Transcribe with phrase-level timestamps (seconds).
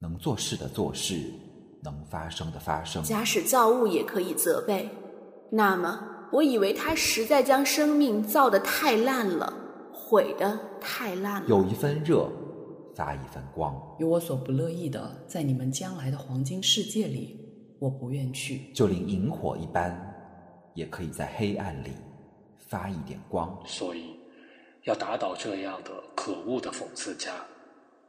[0.00, 1.20] 能做事的做事，
[1.82, 3.02] 能发生的发生。
[3.02, 4.88] 假使造物也可以责备，
[5.50, 9.52] 那么我以为他实在将生命造得太烂了，
[9.92, 11.48] 毁得太烂了。
[11.48, 12.30] 有一分热，
[12.94, 13.74] 发一分光。
[13.98, 17.36] 有我所不乐意的，在你们将来的黄金世界里，
[17.80, 18.72] 我不愿去。
[18.72, 19.98] 就连萤火一般，
[20.74, 21.90] 也可以在黑暗里
[22.58, 23.58] 发一点光。
[23.66, 24.14] 所以，
[24.84, 27.32] 要打倒这样的可恶的讽刺家。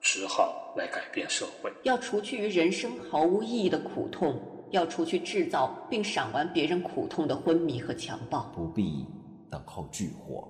[0.02, 4.40] 只好来改变社会，要除去于人生毫无意义的苦痛，
[4.72, 8.50] 要除去制造并赏玩别人苦痛的昏迷和强暴。
[8.56, 9.06] 不必
[9.52, 10.48] 等候炬火。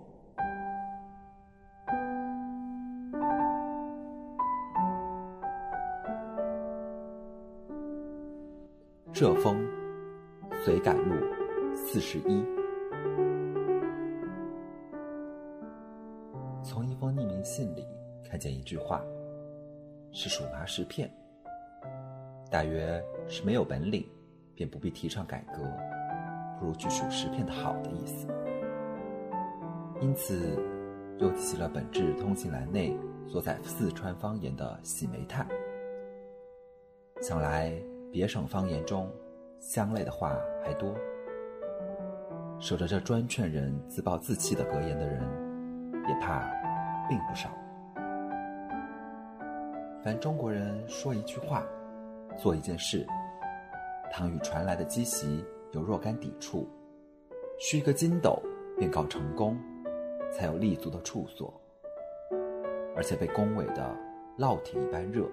[9.11, 9.67] 浙风
[10.63, 11.15] 随感路
[11.75, 12.45] 四十一，
[16.63, 17.85] 从一封匿名信里
[18.29, 19.03] 看见一句话。
[20.21, 21.09] 是属麻石片，
[22.51, 24.05] 大约是没有本领，
[24.53, 25.63] 便不必提倡改革，
[26.59, 28.27] 不如去数石片的好的意思。
[30.01, 30.61] 因此，
[31.19, 32.93] 又提起了本志通信栏内
[33.29, 35.47] 所载四川方言的洗煤炭。
[37.21, 37.71] 想来
[38.11, 39.09] 别省方言中
[39.61, 40.93] 乡类的话还多，
[42.59, 45.23] 守着这专劝人自暴自弃的格言的人，
[46.09, 46.41] 也怕
[47.07, 47.49] 并不少。
[50.01, 51.67] 凡中国人说一句话，
[52.37, 53.05] 做一件事，
[54.09, 56.65] 倘与传来的积习有若干抵触，
[57.59, 58.41] 需一个筋斗
[58.77, 59.59] 便告成功，
[60.31, 61.53] 才有立足的处所，
[62.95, 63.93] 而且被恭维的
[64.37, 65.29] 烙铁一般热，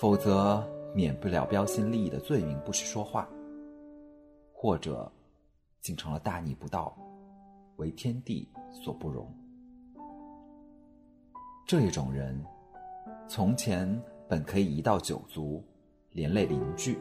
[0.00, 3.28] 否则免不了标新立异的罪名，不许说话，
[4.52, 5.10] 或者
[5.80, 6.92] 竟成了大逆不道，
[7.76, 9.32] 为天地所不容。
[11.68, 12.36] 这一种人。
[13.28, 13.86] 从前
[14.26, 15.62] 本可以一道九族，
[16.12, 16.98] 连累邻居，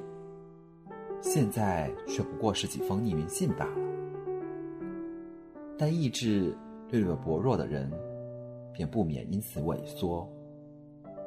[1.22, 3.78] 现在却不过是几封匿名信罢了。
[5.77, 6.54] 但意志
[6.89, 7.89] 略略薄弱的人，
[8.73, 10.30] 便不免因此萎缩，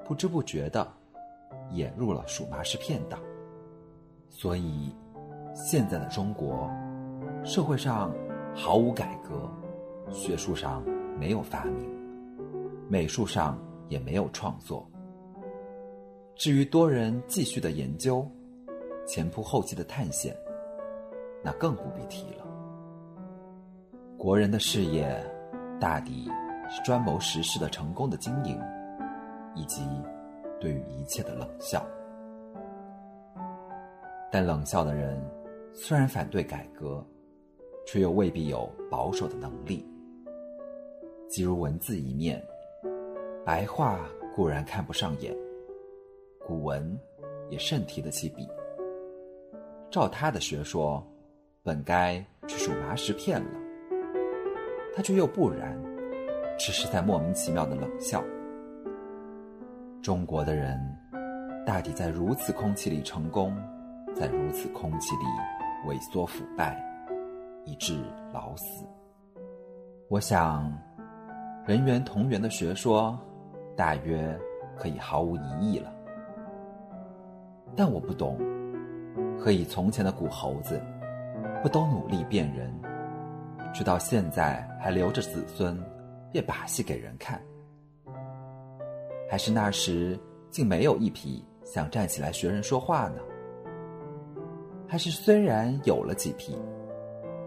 [0.05, 0.87] 不知不觉的
[1.71, 3.19] 也入了数麻式骗党。
[4.29, 4.95] 所以，
[5.55, 6.71] 现在的中国，
[7.43, 8.13] 社会上
[8.55, 9.51] 毫无改革，
[10.13, 10.85] 学术上
[11.19, 11.89] 没有发明，
[12.87, 13.59] 美术上
[13.89, 14.87] 也没有创作。
[16.41, 18.27] 至于多人继续的研究，
[19.07, 20.35] 前仆后继的探险，
[21.45, 22.47] 那更不必提了。
[24.17, 25.23] 国人的事业，
[25.79, 26.31] 大抵
[26.71, 28.59] 是专谋实事的成功的经营，
[29.55, 29.83] 以及
[30.59, 31.87] 对于一切的冷笑。
[34.33, 35.23] 但冷笑的人，
[35.75, 37.05] 虽然反对改革，
[37.87, 39.87] 却又未必有保守的能力。
[41.29, 42.43] 即如文字一面，
[43.45, 44.01] 白话
[44.35, 45.37] 固然看不上眼。
[46.51, 46.99] 古文
[47.49, 48.49] 也甚提得起笔。
[49.89, 51.01] 照他的学说，
[51.63, 52.19] 本该
[52.49, 53.61] 去数麻石片了，
[54.93, 55.81] 他却又不然，
[56.59, 58.21] 只是在莫名其妙的冷笑。
[60.03, 60.77] 中国的人，
[61.65, 63.57] 大抵在如此空气里成功，
[64.17, 66.85] 在如此空气里萎缩腐败，
[67.65, 67.97] 以致
[68.33, 68.85] 老死。
[70.09, 70.69] 我想，
[71.65, 73.17] 人猿同源的学说，
[73.77, 74.37] 大约
[74.77, 75.93] 可以毫无疑义了。
[77.77, 78.39] 但我不懂，
[79.39, 80.81] 何以从前的古猴子
[81.63, 82.73] 不都努力变人，
[83.73, 85.79] 直到现在还留着子孙，
[86.31, 87.41] 变把戏给人看？
[89.29, 90.19] 还是那时
[90.51, 93.21] 竟没有一匹想站起来学人说话呢？
[94.89, 96.59] 还是虽然有了几匹，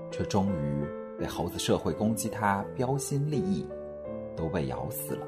[0.09, 0.85] 却终于
[1.19, 3.67] 被猴子社会攻击他标新立异，
[4.35, 5.27] 都被咬死了，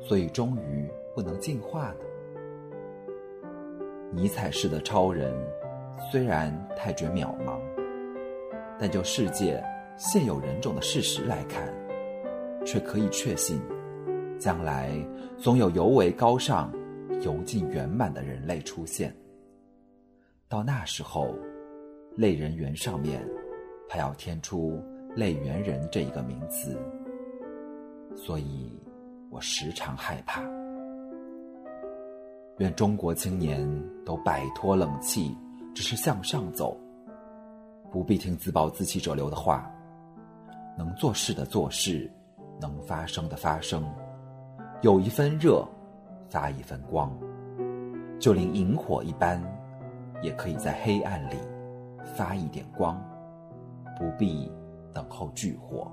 [0.00, 2.04] 所以终于不能进化呢？
[4.12, 5.32] 尼采式的超人，
[6.10, 7.60] 虽然太觉渺茫，
[8.78, 9.62] 但就世界
[9.96, 11.72] 现有人种的事实来看，
[12.66, 13.60] 却可以确信，
[14.38, 14.90] 将来
[15.38, 16.72] 总有尤为高尚、
[17.22, 19.14] 尤尽圆满的人类出现。
[20.48, 21.32] 到那时候，
[22.16, 23.24] 类人猿上面，
[23.88, 24.82] 还要添出
[25.14, 26.76] 类猿人这一个名词，
[28.16, 28.76] 所以
[29.30, 30.42] 我时常害怕。
[32.60, 33.66] 愿中国青年
[34.04, 35.34] 都摆脱冷气，
[35.74, 36.76] 只是向上走，
[37.90, 39.68] 不必听自暴自弃者流的话。
[40.76, 42.10] 能做事的做事，
[42.60, 43.82] 能发声的发声，
[44.82, 45.66] 有一分热，
[46.28, 47.10] 发一分光。
[48.18, 49.42] 就连萤火一般，
[50.20, 51.36] 也可以在黑暗里
[52.14, 53.02] 发一点光，
[53.98, 54.52] 不必
[54.92, 55.90] 等候炬火。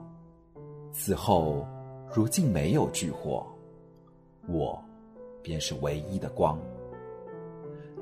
[0.92, 1.66] 此后，
[2.14, 3.48] 如竟没有炬火，
[4.50, 4.84] 我。
[5.48, 6.60] 便是唯一的光。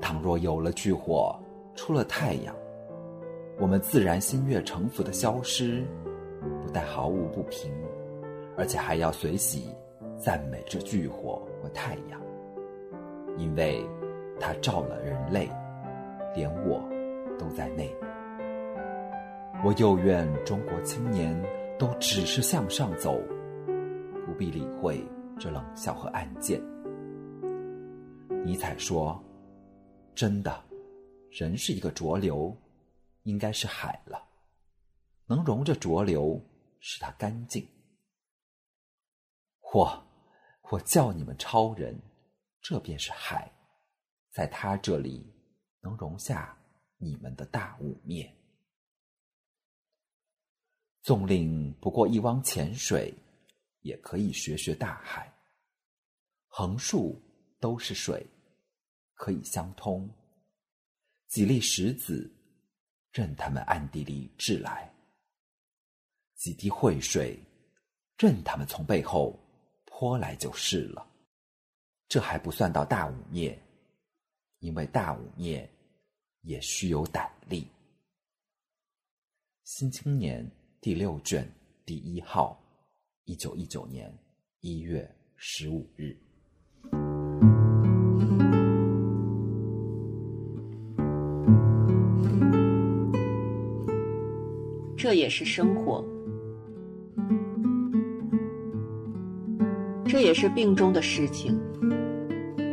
[0.00, 1.38] 倘若有了炬火，
[1.76, 2.52] 出了太阳，
[3.60, 5.84] 我们自然心悦诚服的消失，
[6.42, 7.70] 不但毫无不平，
[8.56, 9.70] 而且还要随喜
[10.18, 12.20] 赞美这炬火和太阳，
[13.36, 13.80] 因为
[14.40, 15.48] 它照了人类，
[16.34, 16.82] 连我
[17.38, 17.94] 都在内。
[19.64, 21.40] 我又愿中国青年
[21.78, 23.20] 都只是向上走，
[24.26, 25.00] 不必理会
[25.38, 26.60] 这冷笑和暗箭。
[28.46, 29.20] 尼采说
[30.14, 30.64] ：“真的，
[31.32, 32.56] 人是一个浊流，
[33.24, 34.24] 应该是海了，
[35.26, 36.40] 能容着浊流，
[36.78, 37.68] 使它干净。
[39.58, 40.00] 或，
[40.70, 42.00] 我叫你们超人，
[42.60, 43.50] 这便是海，
[44.30, 45.28] 在他这里
[45.80, 46.56] 能容下
[46.98, 48.30] 你们的大污蔑。”
[51.02, 53.12] 纵令不过一汪浅水，
[53.80, 55.32] 也可以学学大海。
[56.46, 57.20] 横竖
[57.58, 58.24] 都是水，
[59.16, 60.08] 可以相通。
[61.26, 62.32] 几粒石子，
[63.10, 64.88] 任他们暗地里掷来；
[66.36, 67.36] 几滴秽水，
[68.16, 69.36] 任他们从背后
[69.84, 71.04] 泼来就是了。
[72.06, 73.58] 这还不算到大污蔑，
[74.60, 75.68] 因为大污蔑
[76.42, 77.66] 也需有胆力。
[79.64, 80.48] 新青年。
[80.78, 81.50] 第六卷
[81.84, 82.62] 第一号，
[83.24, 84.16] 一九一九年
[84.60, 86.16] 一月十五日。
[95.06, 96.04] 这也是生活，
[100.04, 101.56] 这也是病中的事情。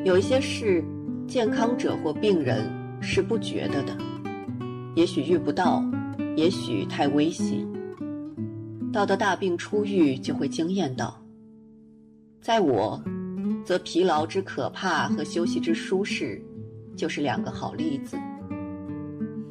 [0.03, 0.83] 有一些事，
[1.27, 2.67] 健康者或病人
[2.99, 3.95] 是不觉得的，
[4.95, 5.85] 也许遇不到，
[6.35, 7.63] 也许太危险。
[8.91, 11.23] 到的大病初愈，就会惊艳到。
[12.41, 12.99] 在我，
[13.63, 16.43] 则疲劳之可怕和休息之舒适，
[16.95, 18.17] 就是两个好例子。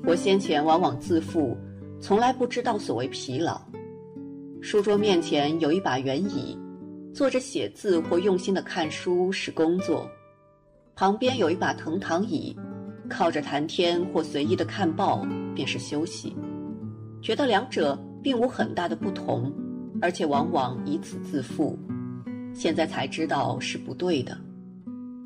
[0.04, 1.56] 我先前往往自负，
[2.02, 3.58] 从来不知道所谓疲劳。
[4.60, 6.58] 书桌面前有一把圆椅，
[7.14, 10.04] 坐着写字或用心的看书是工作；
[10.96, 12.54] 旁边有一把藤躺椅，
[13.08, 16.36] 靠着谈天或随意的看报便是休息。
[17.22, 17.98] 觉得两者。
[18.22, 19.52] 并无很大的不同，
[20.00, 21.76] 而且往往以此自负。
[22.54, 24.38] 现在才知道是不对的，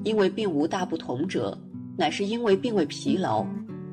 [0.02, 1.54] 因为并无大不同者，
[1.94, 3.46] 乃是因为并未疲劳，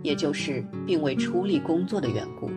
[0.04, 2.50] 也就是并未出力工作的缘故。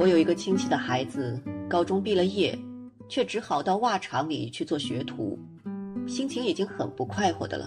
[0.00, 1.38] 我有一个亲戚的孩子，
[1.68, 2.58] 高中毕了业，
[3.06, 5.38] 却只好到袜厂里去做学徒，
[6.06, 7.66] 心情已经很不快活的了，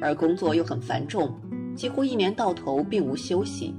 [0.00, 1.34] 而工作又很繁重，
[1.74, 3.74] 几乎一年到头并无休息。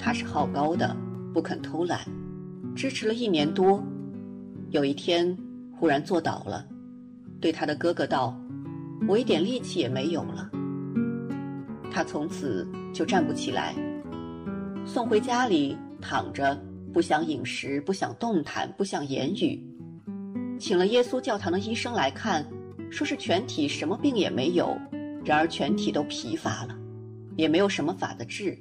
[0.00, 0.96] 他是好高的。
[1.32, 2.00] 不肯偷懒，
[2.74, 3.80] 支持了一年多，
[4.70, 5.38] 有一天
[5.72, 6.66] 忽然坐倒了，
[7.40, 8.36] 对他的哥哥道
[9.06, 10.50] ：“我一点力气也没有了。”
[11.88, 13.76] 他从此就站不起来，
[14.84, 16.60] 送回家里躺着，
[16.92, 19.62] 不想饮食，不想动弹，不想言语。
[20.58, 22.46] 请了耶稣教堂的医生来看，
[22.90, 24.76] 说是全体什么病也没有，
[25.24, 26.76] 然而全体都疲乏了，
[27.36, 28.58] 也没有什么法子治，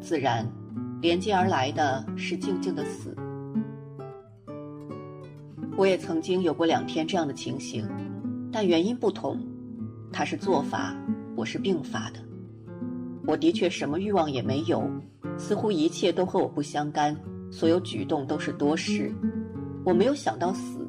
[0.00, 0.46] 自然。
[1.00, 3.14] 连接而来的是静静的死。
[5.76, 7.86] 我也曾经有过两天这样的情形，
[8.50, 9.38] 但原因不同。
[10.10, 10.96] 他是做法，
[11.36, 12.20] 我是病发的。
[13.26, 14.88] 我的确什么欲望也没有，
[15.36, 17.14] 似乎一切都和我不相干，
[17.54, 19.14] 所有举动都是多事。
[19.84, 20.84] 我没有想到死，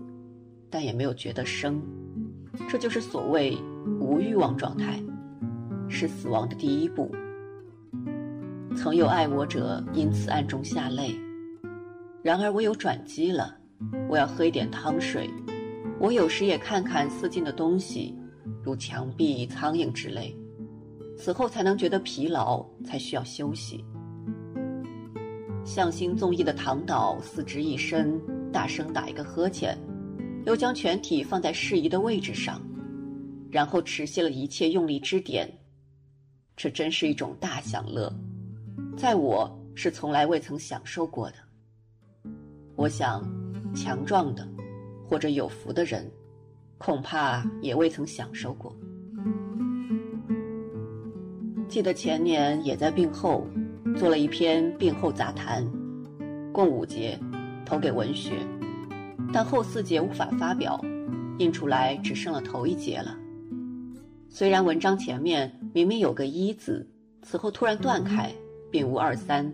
[0.67, 1.79] 但也没有觉得生。
[2.67, 3.55] 这就是所谓
[3.99, 4.99] 无欲望状态，
[5.87, 7.11] 是死亡的第一步。
[8.75, 11.15] 曾有爱我者因此暗中下泪，
[12.23, 13.55] 然而我有转机了。
[14.09, 15.29] 我要喝一点汤水，
[15.99, 18.17] 我有时也看看四近的东西，
[18.63, 20.35] 如墙壁、苍蝇之类。
[21.15, 23.85] 此后才能觉得疲劳，才需要休息。
[25.65, 29.75] 向心纵意的躺倒，四肢一伸，大声打一个呵欠，
[30.45, 32.61] 又将全体放在适宜的位置上，
[33.51, 35.51] 然后持续了一切用力支点。
[36.55, 38.13] 这真是一种大享乐。
[38.95, 41.35] 在我是从来未曾享受过的。
[42.75, 43.21] 我想，
[43.73, 44.47] 强壮的
[45.09, 46.09] 或者有福的人，
[46.77, 48.73] 恐怕也未曾享受过。
[51.67, 53.45] 记得前年也在病后，
[53.95, 55.65] 做了一篇病后杂谈，
[56.51, 57.19] 共五节，
[57.65, 58.33] 投给文学，
[59.33, 60.79] 但后四节无法发表，
[61.39, 63.17] 印出来只剩了头一节了。
[64.29, 66.87] 虽然文章前面明明有个一字，
[67.21, 68.31] 此后突然断开。
[68.71, 69.49] 并无二三，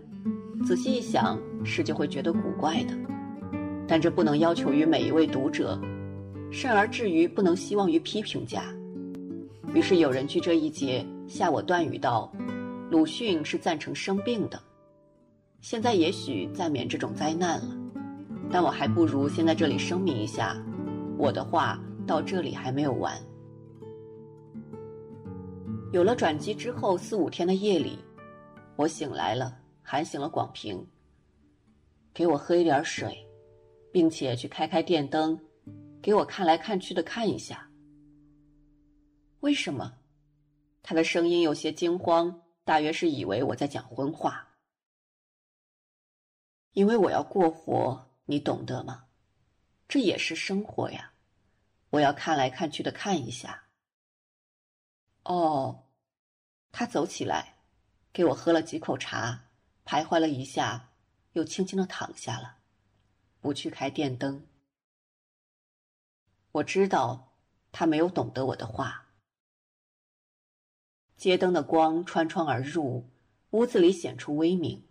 [0.66, 2.94] 仔细一想，是就会觉得古怪的。
[3.86, 5.80] 但这不能要求于每一位读者，
[6.50, 8.64] 甚而至于不能希望于批评家。
[9.74, 12.32] 于是有人据这一节下我断语道
[12.92, 14.62] ：“鲁迅是赞成生病的。”
[15.62, 17.74] 现在也许暂免这种灾难了，
[18.50, 20.62] 但我还不如先在这里声明一下，
[21.16, 23.18] 我的话到这里还没有完。
[25.90, 27.98] 有了转机之后四五天的夜里，
[28.76, 30.86] 我醒来了，喊醒了广平，
[32.12, 33.26] 给我喝一点水，
[33.90, 35.40] 并且去开开电灯，
[36.02, 37.66] 给我看来看去的看一下。
[39.40, 39.94] 为什么？
[40.82, 44.48] 他的声音有些惊慌，大约是以为我在讲荤话。
[46.72, 49.06] 因为我要过活，你懂得吗？
[49.88, 51.12] 这也是生活呀。
[51.90, 53.64] 我要看来看去的看一下。
[55.24, 55.84] 哦，
[56.70, 57.58] 他走起来，
[58.12, 59.50] 给我喝了几口茶，
[59.84, 60.90] 徘徊了一下，
[61.32, 62.56] 又轻轻的躺下了，
[63.40, 64.46] 不去开电灯。
[66.52, 67.34] 我知道
[67.70, 69.11] 他没有懂得我的话。
[71.22, 73.08] 街灯的光穿窗而入，
[73.50, 74.82] 屋子里显出微明。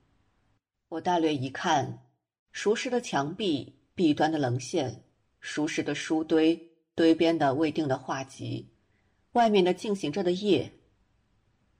[0.87, 2.05] 我大略一看，
[2.53, 5.03] 熟识的墙壁、壁端的棱线、
[5.41, 6.57] 熟识的书堆、
[6.95, 8.65] 堆边的未定的画集、
[9.33, 10.71] 外面的进行着的夜、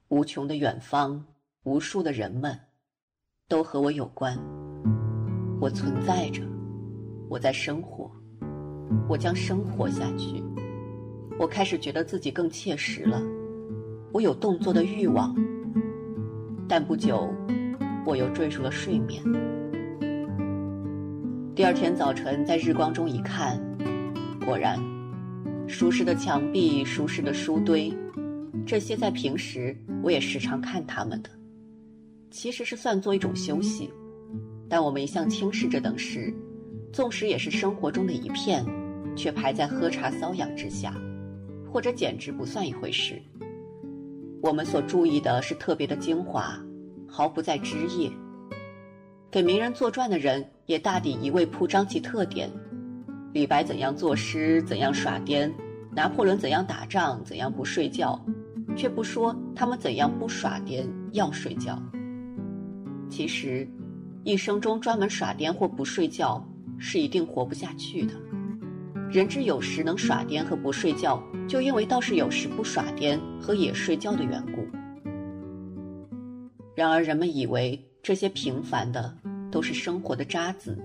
[0.08, 1.24] 无穷的远方、
[1.62, 2.60] 无数的人们，
[3.48, 4.38] 都和我有关。
[5.62, 6.42] 我存在着，
[7.30, 8.12] 我在生活，
[9.08, 10.44] 我将生活下去。
[11.38, 13.18] 我开始觉得自己更切实了。
[14.12, 15.34] 我有动作的欲望，
[16.68, 17.32] 但不久，
[18.04, 19.22] 我又坠入了睡眠。
[21.54, 23.58] 第二天早晨，在日光中一看，
[24.44, 24.78] 果然，
[25.66, 27.90] 熟识的墙壁、熟识的书堆，
[28.66, 31.30] 这些在平时我也时常看他们的，
[32.30, 33.90] 其实是算作一种休息。
[34.68, 36.34] 但我们一向轻视这等事，
[36.92, 38.62] 纵使也是生活中的一片，
[39.16, 40.94] 却排在喝茶搔痒之下，
[41.72, 43.14] 或者简直不算一回事。
[44.42, 46.60] 我们所注意的是特别的精华，
[47.06, 48.10] 毫不在枝叶。
[49.30, 52.50] 给名人作传的人也大抵一味铺张其特点：
[53.32, 55.48] 李白怎样作诗，怎样耍癫；
[55.92, 58.20] 拿破仑怎样打仗，怎样不睡觉，
[58.76, 61.80] 却不说他们怎样不耍癫要睡觉。
[63.08, 63.64] 其实，
[64.24, 66.44] 一生中专门耍癫或不睡觉，
[66.78, 68.14] 是一定活不下去的。
[69.12, 74.66] 人之有时能耍癫和不睡觉，就因为倒是有时不耍癫和也睡觉的缘故。
[76.74, 79.14] 然而人们以为这些平凡的
[79.50, 80.78] 都是生活的渣子，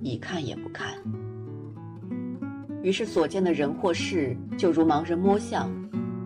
[0.00, 0.92] 一看也不看。
[2.82, 5.70] 于是所见的人或事，就如盲人摸象，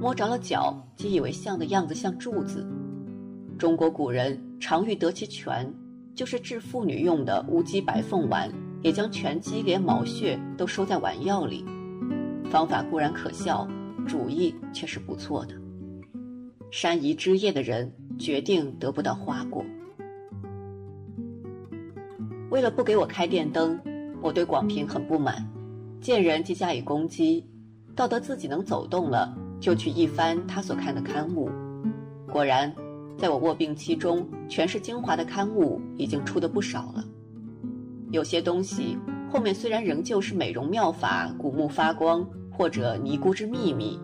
[0.01, 2.67] 摸着了脚，即以为象的样子像柱子。
[3.59, 5.71] 中国古人常欲得其全，
[6.15, 8.51] 就是治妇女用的乌鸡白凤丸。
[8.87, 11.65] 也将全鸡连毛血都收在丸药里，
[12.49, 13.67] 方法固然可笑，
[14.07, 15.57] 主意却是不错的。
[16.71, 19.65] 山移枝叶的人决定得不到花果。
[22.49, 23.77] 为了不给我开电灯，
[24.23, 25.45] 我对广平很不满，
[26.01, 27.45] 见人即加以攻击，
[27.97, 31.51] 到得自己能走动了，就去一翻他所看的刊物。
[32.31, 32.73] 果然，
[33.19, 37.05] 在我卧病期中，全是精华的刊物已经出的不少了。
[38.13, 38.97] 有些东西
[39.31, 43.99] 后面虽然仍旧是美容妙法、古木发光或者尼姑之秘密，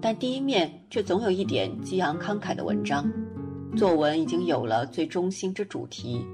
[0.00, 3.04] 但第一面却总有一点激昂慷慨的文章。
[3.76, 6.24] 作文已经有了最中心之主题，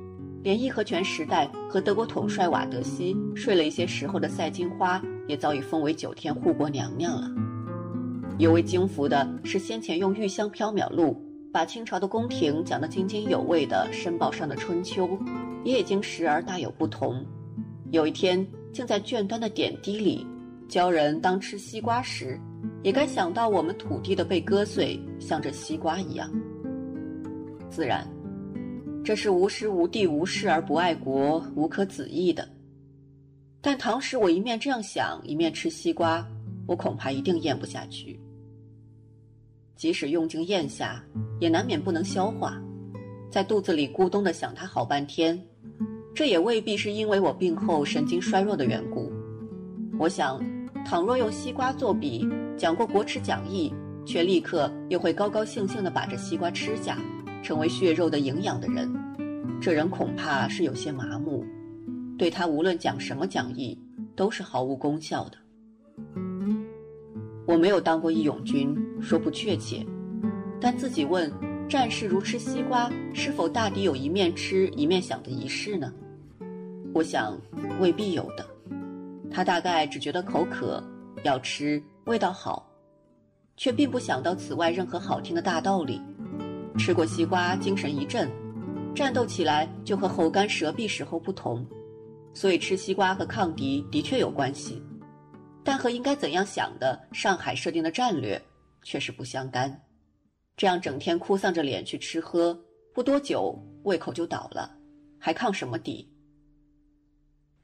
[0.42, 7.28] 连义和拳时代和德国统帅瓦德西睡了一些时候的赛金花也早已封为九天护国娘娘了。
[8.38, 11.16] 尤为惊服的是，先前用《玉香缥缈录》
[11.54, 15.06] 把清朝的宫廷讲得津津有味的《申报上的春秋》。
[15.62, 17.24] 也已经时而大有不同。
[17.92, 20.26] 有一天，竟在卷端的点滴里，
[20.68, 22.40] 教人当吃西瓜时，
[22.82, 26.28] 也该想到我们土地的被割碎，像这西瓜一样。
[27.70, 28.04] 自然，
[29.04, 32.48] 这是无师无地无事而不爱国，无可子义的。
[33.60, 36.26] 但唐时我一面这样想，一面吃西瓜，
[36.66, 38.20] 我恐怕一定咽不下去。
[39.76, 41.04] 即使用尽咽下，
[41.40, 42.60] 也难免不能消化，
[43.30, 45.40] 在肚子里咕咚的想它好半天。
[46.14, 49.12] 这也未必是因为我病后神经衰弱的缘故。
[49.98, 50.40] 我想，
[50.84, 53.72] 倘若用西瓜作比，讲过国耻讲义，
[54.06, 56.96] 却立刻又会高高兴兴地把这西瓜吃下，
[57.42, 58.88] 成为血肉的营养的人，
[59.60, 61.44] 这人恐怕是有些麻木，
[62.16, 63.76] 对他无论讲什么讲义，
[64.14, 65.38] 都是毫无功效的。
[67.46, 68.74] 我没有当过义勇军，
[69.04, 69.84] 说不确切，
[70.58, 71.30] 但自己问：
[71.68, 75.92] 战士如吃西瓜，是否大抵有一面吃一面想的仪式呢？
[76.94, 77.38] 我想，
[77.80, 78.46] 未必有的。
[79.30, 80.82] 他大概只觉得口渴，
[81.22, 82.66] 要吃，味道好，
[83.58, 86.00] 却并不想到此外任何好听的大道理。
[86.78, 88.30] 吃过西瓜，精神一振，
[88.94, 91.64] 战斗起来就和喉干舌痹时候不同，
[92.32, 94.82] 所以吃西瓜和抗敌的确有关系，
[95.62, 98.40] 但和应该怎样想的上海设定的战略
[98.84, 99.84] 却是不相干。
[100.56, 102.54] 这样整天哭丧着脸去吃喝，
[102.94, 104.78] 不多久胃口就倒了，
[105.18, 106.08] 还抗什么敌？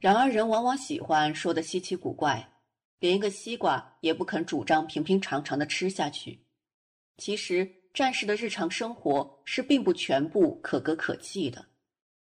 [0.01, 2.51] 然而人往往喜欢说的稀奇古怪，
[2.99, 6.45] 连一个西瓜也不肯主张平平常常的吃下去。
[7.19, 7.77] 其实。
[7.93, 11.67] 战士的日常生活是并不全部可歌可泣的，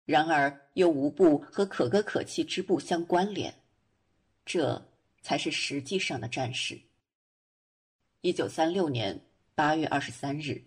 [0.06, 3.54] 然而又无不和可歌可泣之部相关联，
[4.46, 4.82] 这
[5.22, 6.80] 才是实际上的战士。
[8.22, 9.18] 一九三六年
[9.56, 10.62] 八月二十三日，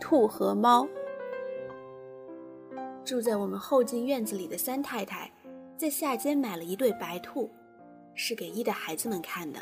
[0.00, 0.88] 兔和猫。
[3.04, 5.30] 住在我们后进院子里的三太太，
[5.76, 7.50] 在下间买了一对白兔，
[8.14, 9.60] 是给一的孩子们看的。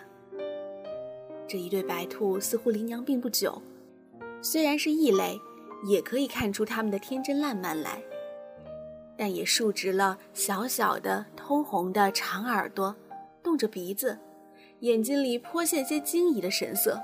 [1.48, 3.60] 这一对白兔似乎领养并不久，
[4.40, 5.36] 虽然是异类，
[5.84, 8.02] 也可以看出他们的天真烂漫来，
[9.16, 12.94] 但也竖直了小小的通红的长耳朵，
[13.42, 14.18] 动着鼻子，
[14.80, 17.00] 眼睛里颇现些惊疑的神色，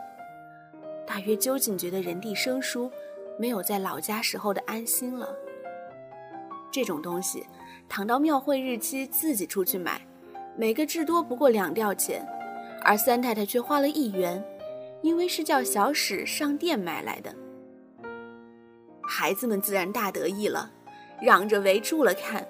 [1.06, 2.90] 大约究竟觉得人地生疏，
[3.38, 5.28] 没有在老家时候的安心了。
[6.70, 7.46] 这种东西，
[7.88, 10.00] 躺到庙会日期自己出去买，
[10.56, 12.26] 每个至多不过两吊钱，
[12.82, 14.42] 而三太太却花了一元，
[15.02, 17.34] 因为是叫小史上店买来的。
[19.02, 20.70] 孩子们自然大得意了，
[21.20, 22.46] 嚷着围住了看，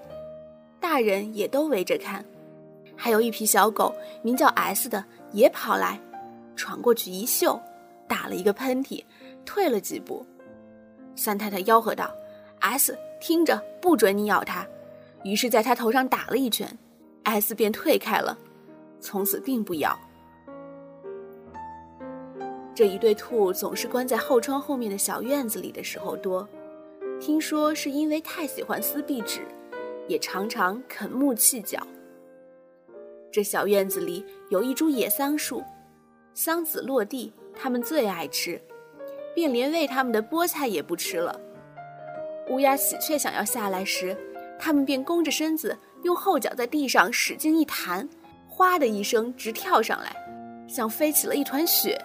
[0.81, 2.25] 大人也都围着看，
[2.97, 6.01] 还有一匹小狗，名叫 S 的也跑来，
[6.55, 7.61] 闯过去一嗅，
[8.07, 9.05] 打了一个喷嚏，
[9.45, 10.25] 退了几步，
[11.17, 12.13] 三太太吆喝道
[12.61, 14.67] ：“S。”听着，不准你咬它。
[15.23, 16.77] 于是，在他头上打了一拳
[17.23, 18.37] ，S 便退开了，
[19.01, 19.97] 从此并不咬。
[22.75, 26.49] 这一对兔总是关在后窗后面的小院子里的时候多，
[27.21, 29.43] 听说是因为太喜欢撕壁纸，
[30.09, 31.79] 也常常啃木器角。
[33.31, 35.63] 这小院子里有一株野桑树，
[36.33, 38.61] 桑子落地，它们最爱吃，
[39.35, 41.39] 便连喂它们的菠菜也不吃了。
[42.49, 44.17] 乌鸦、喜鹊想要下来时，
[44.59, 48.09] 它们便弓着身子，用后脚在地上使劲一弹，
[48.49, 50.17] 哗的一声直跳上来，
[50.67, 51.99] 像飞起了一团雪。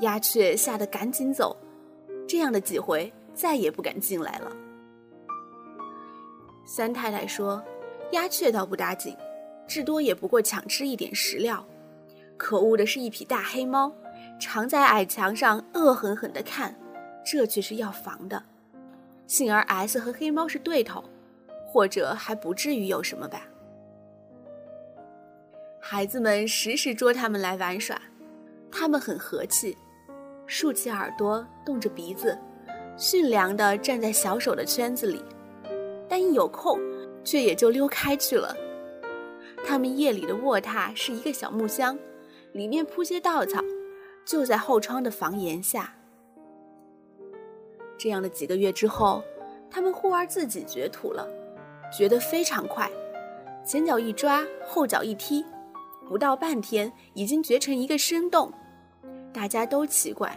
[0.00, 1.56] 鸦雀吓得赶紧走，
[2.28, 4.52] 这样的几回再也不敢进来了。
[6.66, 7.62] 三太太说
[8.12, 9.16] ：“鸦雀倒不打紧，
[9.66, 11.64] 至多也不过抢吃一点食料。
[12.36, 13.90] 可恶的是一匹大黑猫，
[14.38, 16.76] 常在矮墙上恶狠狠地看，
[17.24, 18.42] 这却是要防的。”
[19.26, 21.02] 幸而 S 和黑猫是对头，
[21.66, 23.42] 或者还不至于有什么吧。
[25.80, 28.00] 孩子们时时捉他们来玩耍，
[28.70, 29.76] 他们很和气，
[30.46, 32.38] 竖起耳朵，动着鼻子，
[32.96, 35.22] 驯良地站在小手的圈子里，
[36.08, 36.78] 但一有空，
[37.24, 38.56] 却也就溜开去了。
[39.66, 41.98] 他们夜里的卧榻是一个小木箱，
[42.52, 43.60] 里面铺些稻草，
[44.24, 45.92] 就在后窗的房檐下。
[47.98, 49.24] 这样的几个月之后，
[49.68, 51.26] 他们忽而自己掘土了，
[51.90, 52.88] 掘得非常快，
[53.64, 55.44] 前脚一抓，后脚一踢，
[56.06, 58.52] 不到半天已经掘成一个深洞。
[59.36, 60.34] 大家都奇怪，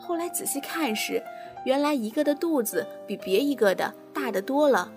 [0.00, 1.22] 后来仔细看时，
[1.64, 4.90] 原来一个的肚子比别一个的大得多了。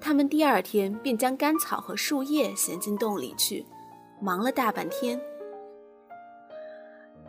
[0.00, 3.64] 他们第二天便将干草和树叶衔进洞里去，
[4.20, 5.20] 忙了大半天。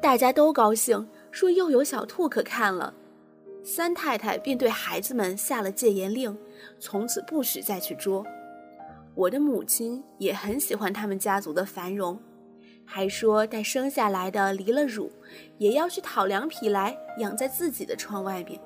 [0.02, 2.92] 大家都高兴，说又有小兔可看了。
[3.64, 6.36] 三太太便对孩子们下了戒严令，
[6.80, 8.26] 从此不许再去捉。
[9.14, 12.20] 我的母亲也很喜欢他们家族的繁荣，
[12.86, 15.12] 还说待生下来的离了乳，
[15.58, 18.60] 也要去讨两匹来养在自己的窗外边。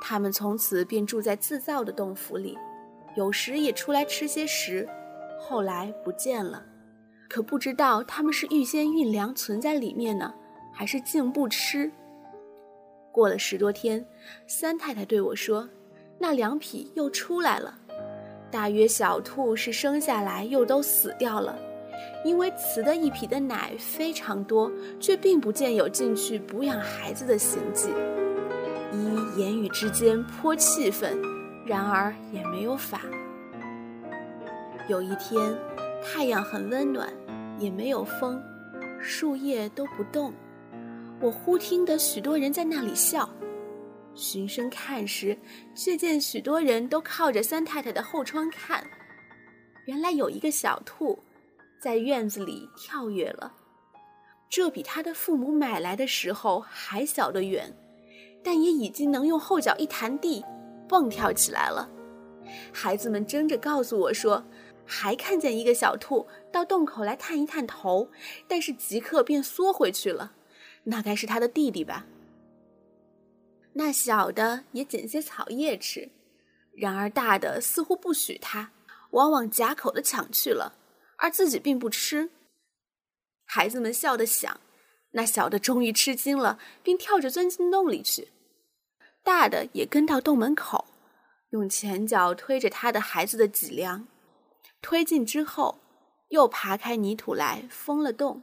[0.00, 2.56] 他们从此便住在自造的洞府里，
[3.16, 4.88] 有时也出来吃些食，
[5.40, 6.64] 后来不见了，
[7.28, 10.32] 可不知道他们是预先运粮存在里面呢，
[10.72, 11.90] 还是竟不吃。
[13.10, 14.06] 过了十多天，
[14.46, 15.68] 三太太对我说
[16.20, 17.76] ：“那两匹又出来了，
[18.50, 21.58] 大约小兔是生下来又都死掉了，
[22.24, 27.90] 因为雌的一匹的奶非常多，却并不见有进去哺养孩子的行迹。
[28.92, 31.18] 一言语之间颇气愤，
[31.66, 33.00] 然而也没有法。
[34.88, 35.40] 有一天，
[36.02, 37.12] 太阳很温暖，
[37.58, 38.42] 也没有风，
[39.00, 40.32] 树叶都不动。”
[41.18, 43.26] 我忽听得许多人在那里笑，
[44.14, 45.36] 循声看时，
[45.74, 48.84] 却见许多人都靠着三太太的后窗看。
[49.86, 51.18] 原来有一个小兔
[51.80, 53.52] 在院子里跳跃了，
[54.48, 57.72] 这比他的父母买来的时候还小得远，
[58.42, 60.44] 但也已经能用后脚一弹地
[60.88, 61.88] 蹦跳起来了。
[62.72, 64.44] 孩子们争着告诉我说。
[64.88, 68.08] 还看见一个小兔到洞口来探一探头，
[68.46, 70.30] 但是即刻便缩回去了。
[70.84, 72.06] 那该是他的弟弟吧？
[73.72, 76.08] 那小的也捡些草叶吃，
[76.72, 78.70] 然而大的似乎不许他，
[79.10, 80.72] 往往夹口的抢去了，
[81.16, 82.30] 而自己并不吃。
[83.44, 84.60] 孩子们笑得响，
[85.12, 88.28] 那小的终于吃惊了，并跳着钻进洞里去。
[89.22, 90.84] 大的也跟到洞门口，
[91.50, 94.06] 用前脚推着他的孩子的脊梁。
[94.82, 95.78] 推进之后，
[96.28, 98.42] 又爬开泥土来封了洞。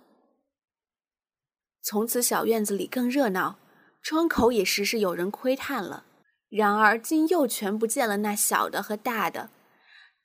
[1.81, 3.59] 从此小院子里更热闹，
[4.01, 6.05] 窗口也时时有人窥探了。
[6.49, 9.49] 然而竟又全不见了那小的和大的。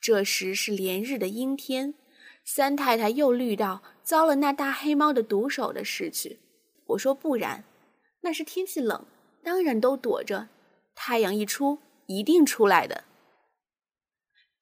[0.00, 1.94] 这时是连日的阴天，
[2.50, 6.38] 三太太又虑到遭了那大黑猫的毒手的事去。
[6.86, 7.62] 我说不然，
[8.22, 9.04] 那是天气冷，
[9.42, 10.48] 当然都躲着。
[10.94, 13.04] 太阳一出，一定出来的。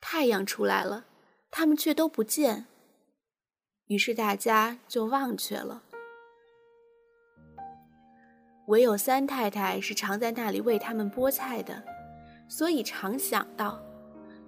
[0.01, 1.05] 太阳出来了。
[1.49, 2.67] 他们却都不见，
[3.87, 5.85] 于是大家就忘却了。
[8.67, 11.85] 唯有三太太是常在那里为他们剥菜的，
[12.49, 13.81] 所以常想到，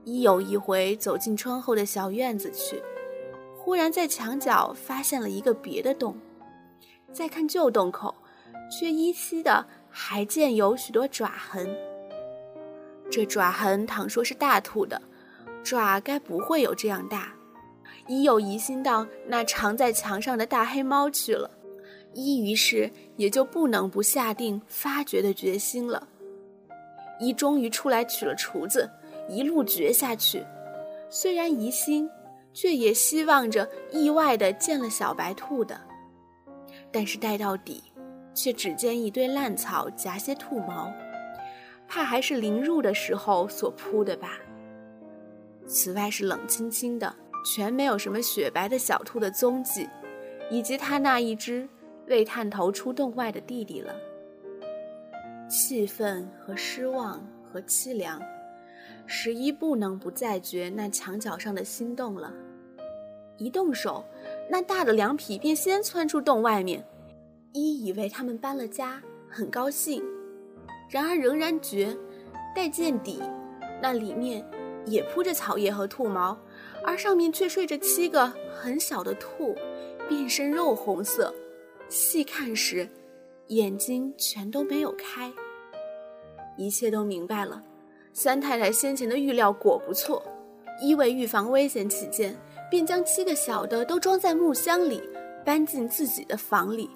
[0.04, 2.82] 一有一回走进窗后的小院子去，
[3.68, 6.16] 忽然在墙角发现了一个别的洞，
[7.12, 8.14] 再看旧洞口，
[8.70, 11.68] 却依稀的还见有许多爪痕。
[13.10, 14.98] 这爪痕倘说是大兔的。
[15.62, 17.34] 爪该不会有这样大，
[18.06, 21.50] 一有疑心到那藏在墙上的大黑猫去了，
[22.14, 26.08] 一于是也就不能不下定发掘的决心了。
[27.20, 28.88] 一终于出来取了厨子，
[29.28, 30.42] 一路掘下去，
[31.10, 32.08] 虽然疑心，
[32.60, 35.80] 却也希望着意外的见了小白兔的。
[36.90, 37.84] 但是待到底，
[38.34, 40.92] 却只见一堆烂草夹些兔毛，
[41.86, 44.40] 怕还是临入的时候所铺的吧。
[45.68, 47.14] 此外是冷清清的，
[47.46, 49.88] 全没有什么雪白的小兔的踪迹，
[50.50, 51.68] 以及他那一只
[52.08, 53.94] 未探头出洞外的弟弟了。
[55.48, 58.20] 气愤和失望和凄凉，
[59.06, 62.32] 十一不能不再觉那墙角上的心动了。
[63.38, 64.04] 一动手，
[64.50, 66.84] 那大的凉皮便先窜出洞外面。
[67.52, 70.02] 一以为他们搬了家，很高兴，
[70.90, 71.96] 然而仍然觉
[72.54, 73.22] 待见底，
[73.80, 74.44] 那里面。
[74.86, 76.34] 也铺着草叶和兔毛，
[76.82, 79.54] 而上面却睡着七个很小的兔，
[80.08, 81.34] 遍身肉红色。
[81.90, 82.88] 细看时，
[83.48, 85.30] 眼睛全都没有开。
[86.56, 87.62] 一切都明白了，
[88.14, 90.22] 三太太先前的预料果不错。
[90.80, 92.34] 一为预防危险起见，
[92.70, 95.02] 便将七个小的都装在木箱里，
[95.44, 96.90] 搬进自己的房里，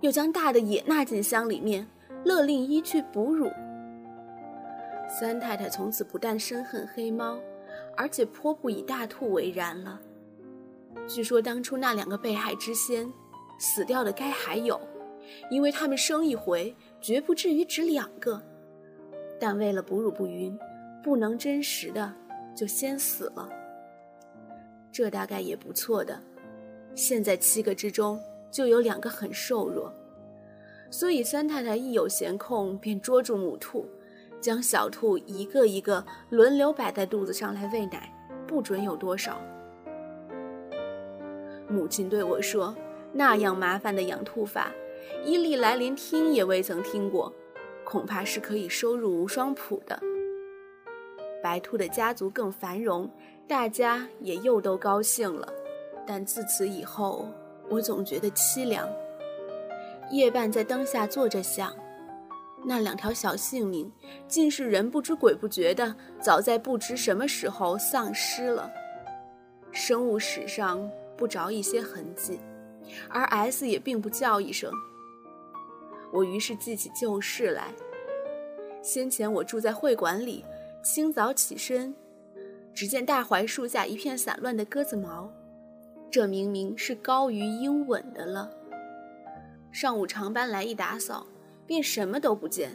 [0.00, 1.86] 又将大的也纳进箱里面，
[2.24, 3.50] 勒令一去哺乳。
[5.08, 7.38] 三太太从此不但深恨黑猫，
[7.96, 9.98] 而且颇不以大兔为然了。
[11.08, 13.10] 据说当初那两个被害之仙，
[13.58, 14.80] 死掉的该还有，
[15.50, 18.40] 因为他们生一回，绝不至于只两个。
[19.40, 20.56] 但为了哺乳不匀，
[21.02, 22.12] 不能真实的，
[22.54, 23.48] 就先死了。
[24.98, 26.20] 这大概也不错的。
[26.96, 29.94] 现在七个之中，就有两个很瘦弱，
[30.90, 33.88] 所以三太太一有闲空，便捉住母兔。
[34.40, 38.12] 将小兔一个一个轮流摆在肚子上来喂奶，
[38.44, 39.40] 不准有多少。
[41.68, 42.74] 母亲对我说
[43.14, 44.72] ：“那样麻烦的养兔法，
[45.24, 47.32] 伊利来连听也未曾听过，
[47.84, 49.96] 恐怕是可以收入无双谱的。”
[51.48, 53.10] 白兔的家族更繁荣，
[53.46, 55.50] 大家也又都高兴了。
[56.06, 57.26] 但自此以后，
[57.70, 58.86] 我总觉得凄凉。
[60.10, 61.74] 夜半在灯下坐着想。
[62.66, 63.90] 那两条小性命，
[64.26, 68.70] 竟是人不知鬼不觉的，早在不知什么时候丧失了。
[69.72, 72.38] 生物史上不着一些痕迹，
[73.08, 74.70] 而 S 也并不叫一声。
[76.12, 77.72] 我于是记起旧事来。
[78.82, 80.44] 先前我住在会馆里，
[80.90, 81.94] 清早起身，
[82.72, 85.30] 只见大槐树下一片散乱的鸽子毛，
[86.10, 88.50] 这明明是高于鹰吻的了。
[89.70, 91.26] 上午长班来一打扫。
[91.66, 92.74] 便什么都不见，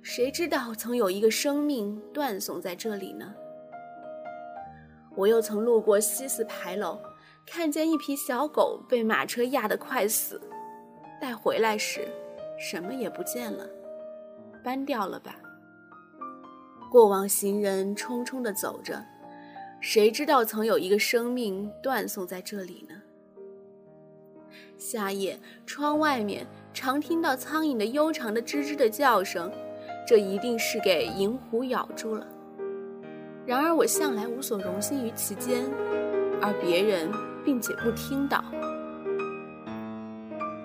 [0.00, 3.34] 谁知道曾有一个生命断送在这里呢？
[5.16, 7.00] 我又曾路过西四牌楼，
[7.44, 10.40] 看见一匹小狗被马车压得快死，
[11.20, 12.06] 待回来时，
[12.56, 13.68] 什么也不见了，
[14.62, 15.34] 搬掉了吧。
[16.90, 19.04] 过往行人匆匆的走着，
[19.80, 22.94] 谁知道曾有一个生命断送在这里呢？
[24.76, 29.50] 夏夜，窗外面常听到苍蝇的悠长的吱吱的叫声，
[30.06, 32.26] 这一定是给银狐咬住了。
[33.44, 35.64] 然而我向来无所容心于其间，
[36.40, 37.10] 而别人
[37.44, 38.44] 并且不听到。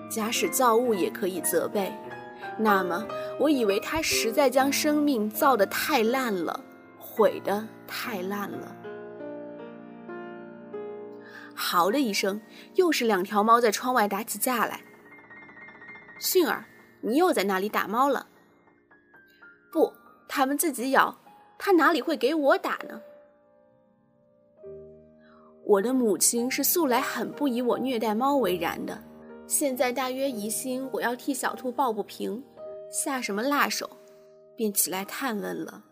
[0.08, 1.92] 假使造物也可以责备。
[2.58, 3.06] 那么，
[3.38, 6.64] 我以为他实在将生命造得太烂了，
[6.98, 8.76] 毁得太烂了。
[11.54, 12.40] 嚎的一声，
[12.74, 14.80] 又是两条猫在窗外打起架来。
[16.20, 16.64] 迅儿，
[17.00, 18.26] 你又在那里打猫了？
[19.72, 19.92] 不，
[20.28, 21.16] 它们自己咬，
[21.58, 23.00] 它哪里会给我打呢？
[25.64, 29.02] 我的母亲是素来很不以我虐待猫为然的。
[29.56, 32.42] 现在大约疑心我要替小兔抱不平，
[32.90, 33.88] 下什么辣手，
[34.56, 35.84] 便起来探问了。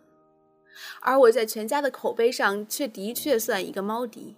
[1.00, 4.34] 而我在全家的口碑上，却的确算一个猫敌。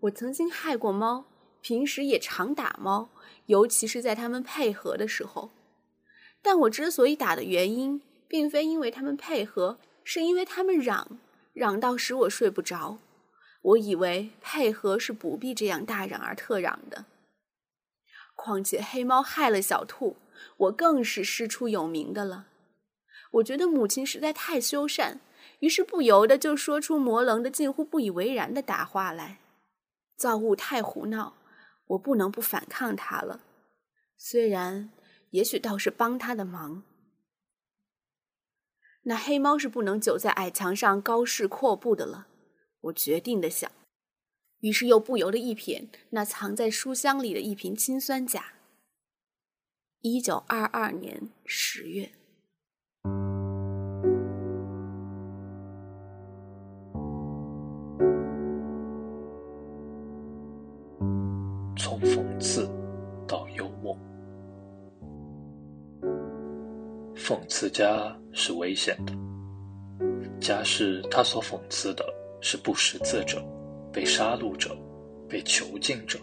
[0.00, 1.26] 我曾经害过猫，
[1.60, 3.10] 平时也常打猫，
[3.44, 5.50] 尤其是在它们配合的时候。
[6.40, 11.18] 但我之所以打的原因，并非因为它们配合，是因为它们嚷，
[11.52, 12.96] 嚷到使我睡不着。
[13.60, 17.04] 我以为配合是不必这样大嚷而特嚷的。
[18.44, 20.16] 况且黑猫害了小兔，
[20.56, 22.48] 我更是师出有名的了。
[23.34, 25.20] 我觉得母亲实在太修善，
[25.60, 29.38] 于是不由得就说出魔棱的、近乎不以为然的答话来。
[30.16, 31.34] 造物太胡闹，
[31.86, 33.42] 我不能不反抗他了。
[34.16, 34.90] 虽然，
[35.30, 36.82] 也许倒是帮他的忙。
[39.04, 42.26] 那黑猫是不能久在矮墙上高视阔步的了。
[42.80, 43.70] 我决定的想。
[44.62, 48.44] 于是又不由得一瞥那藏在书箱里的一瓶氰酸钾。
[50.02, 52.08] 一九二二年十月，
[61.76, 62.70] 从讽刺
[63.26, 63.98] 到幽默，
[67.16, 69.12] 讽刺家是危险的。
[70.40, 72.04] 家是他所讽刺的
[72.40, 73.44] 是不识字者。
[73.92, 74.74] 被杀戮者，
[75.28, 76.18] 被囚禁者，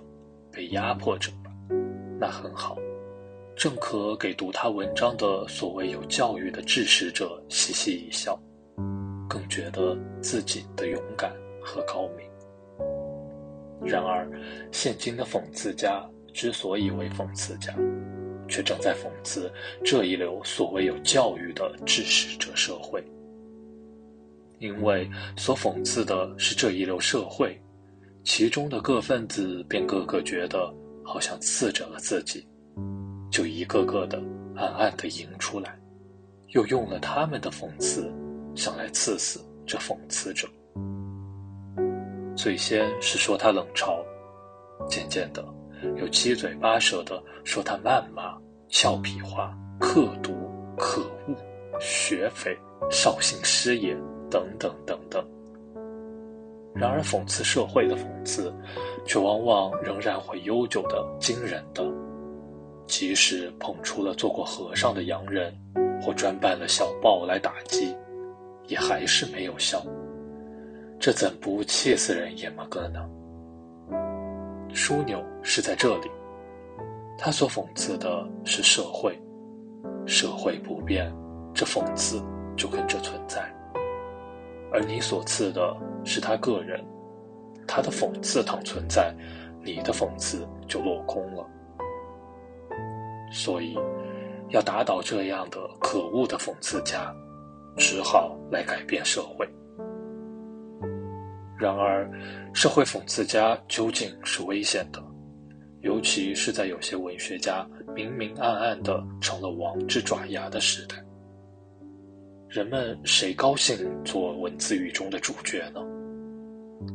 [0.52, 1.32] 被压迫者，
[2.20, 2.78] 那很好，
[3.56, 8.38] 正可给读他文章的所谓有教育的志士者嘻嘻一笑，
[9.30, 12.28] 更觉得自己的勇敢和高明。
[13.86, 14.28] 然而，
[14.72, 16.04] 现今的讽刺家
[16.34, 17.74] 之所以为讽刺家，
[18.48, 19.52] 却正在讽刺
[19.86, 23.04] 这一流所谓有教育的志士者社会。
[24.60, 27.60] 因为所讽刺的是这一流社会，
[28.24, 32.46] 其中的各分子便个个觉得好像刺着了自己，
[33.32, 34.22] 就一个个的
[34.56, 35.80] 暗暗的迎出来，
[36.50, 38.12] 又用了他们的讽刺，
[38.54, 40.48] 想来刺死这讽刺者。
[42.36, 44.04] 最先是说他冷嘲，
[44.90, 45.46] 渐渐的
[45.98, 50.34] 又七嘴八舌的说他谩骂、俏皮话、刻毒、
[50.78, 51.36] 可恶、
[51.80, 52.58] 学匪、
[52.92, 53.98] 绍兴师爷。
[54.30, 55.26] 等等等等。
[56.76, 58.54] 然而，讽刺社会的讽刺，
[59.06, 61.84] 却往往仍然会悠久的、惊人的。
[62.88, 65.54] 即使捧出了做过和尚的洋人，
[66.02, 67.96] 或专办了小报来打击，
[68.68, 69.84] 也还是没有效。
[71.00, 73.08] 这怎不气死人也嘛个呢？
[74.74, 76.10] 枢纽是在这里，
[77.18, 79.20] 他所讽刺的是社会，
[80.06, 81.14] 社会不变，
[81.54, 82.24] 这讽刺
[82.56, 83.54] 就跟着存在。
[84.72, 86.84] 而你所刺的是他个人，
[87.68, 89.14] 他的讽刺倘存在，
[89.64, 91.46] 你的讽刺就落空了。
[93.32, 93.78] 所以，
[94.50, 97.14] 要打倒这样的可恶的讽刺家，
[97.78, 99.48] 只好来改变社会。
[101.58, 102.10] 然而，
[102.54, 105.04] 社会讽刺家究竟是危险的，
[105.82, 110.96] 尤其是在有些文学家明明暗暗的成了王之爪牙的时代。
[112.50, 115.80] 人们谁高兴做文字狱中的主角呢？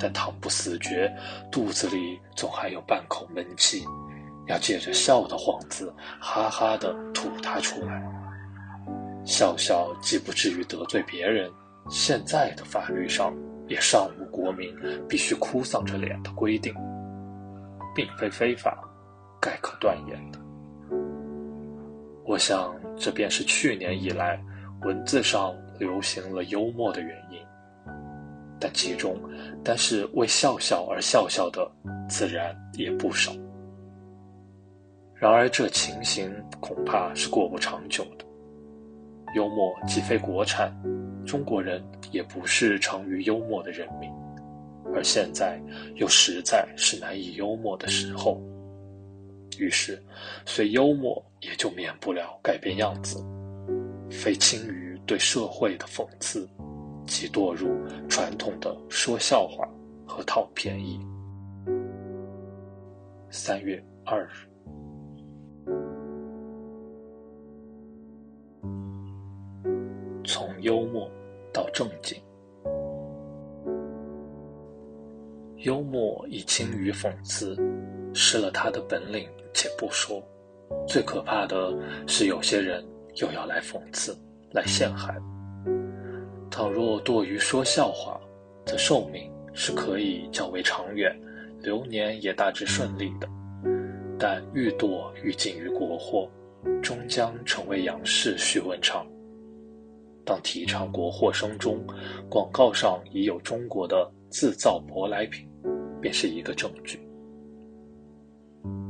[0.00, 1.08] 但倘不死绝，
[1.48, 3.84] 肚子里总还有半口闷气，
[4.48, 8.02] 要借着笑的幌子，哈哈的吐它出来。
[9.24, 11.48] 笑笑既不至于得罪别人，
[11.88, 13.32] 现在的法律上
[13.68, 14.74] 也尚无国民
[15.08, 16.74] 必须哭丧着脸的规定，
[17.94, 18.76] 并非非法，
[19.40, 20.38] 概可断言的。
[22.24, 24.42] 我想，这便是去年以来。
[24.82, 27.38] 文字上流行了幽默的原因，
[28.60, 29.16] 但其中
[29.62, 31.70] 但是为笑笑而笑笑的，
[32.08, 33.32] 自然也不少。
[35.14, 38.24] 然而这情形恐怕是过不长久的。
[39.34, 40.72] 幽默既非国产，
[41.26, 41.82] 中国人
[42.12, 44.08] 也不是长于幽默的人民，
[44.94, 45.58] 而现在
[45.96, 48.40] 又实在是难以幽默的时候。
[49.58, 50.00] 于是，
[50.44, 53.24] 虽幽默也就免不了改变样子，
[54.14, 56.48] 非轻于对社会的讽刺，
[57.06, 57.68] 即堕入
[58.08, 59.68] 传统的说笑话
[60.06, 60.98] 和讨便宜。
[63.28, 64.30] 三月二日。
[70.24, 71.10] 从幽默
[71.52, 72.18] 到正经，
[75.56, 77.54] 幽默已轻于讽刺，
[78.14, 80.22] 失了他的本领，且不说，
[80.88, 82.82] 最可怕的是有些人
[83.16, 84.16] 又要来讽刺，
[84.52, 85.14] 来陷害。
[86.50, 88.20] 倘若多于说笑话，
[88.64, 91.14] 则寿命是可以较为长远，
[91.60, 93.26] 流年也大致顺利的；
[94.18, 96.28] 但愈多愈近于国货，
[96.82, 99.06] 终将成为杨氏徐文昌。
[100.24, 101.84] 当提倡国货声中，
[102.30, 105.46] 广告上已有中国的自造舶来品，
[106.00, 107.00] 便是一个证据。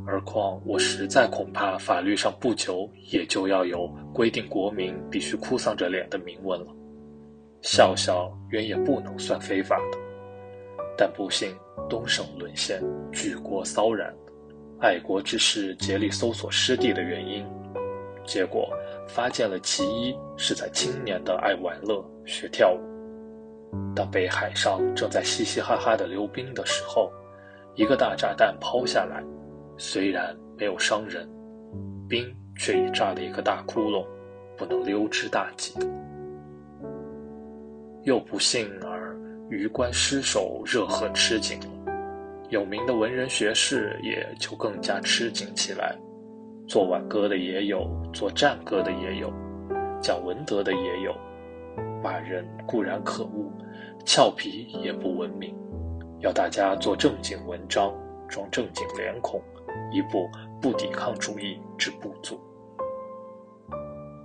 [0.06, 6.66] 何况我实在恐怕法律上不久也就要有规定国民必须哭丧着脸的明文了。
[7.62, 9.98] 笑笑原也不能算非法的，
[10.98, 11.56] 但不幸
[11.88, 14.14] 东省沦陷，举国骚然，
[14.78, 17.42] 爱国之士竭力搜索失地的原因。
[18.26, 18.68] 结果
[19.08, 22.78] 发现了其一是在青年的爱玩乐、学跳舞。
[23.96, 27.10] 当北海上正在嘻嘻哈哈的溜冰的时候，
[27.74, 29.24] 一个大炸弹抛下来，
[29.76, 31.28] 虽然没有伤人，
[32.08, 32.24] 冰
[32.56, 34.06] 却已炸了一个大窟窿，
[34.56, 35.74] 不能溜之大吉。
[38.04, 39.16] 又不幸而
[39.50, 41.92] 余官失守，热河吃紧了，
[42.50, 45.96] 有名的文人学士也就更加吃紧起来。
[46.68, 49.32] 做挽歌的也有，做战歌的也有，
[50.00, 51.14] 讲文德的也有。
[52.02, 53.50] 骂人固然可恶，
[54.04, 55.54] 俏皮也不文明。
[56.20, 57.92] 要大家做正经文章，
[58.28, 59.42] 装正经脸孔，
[59.92, 60.28] 一部
[60.60, 62.40] 不抵抗主义之不足。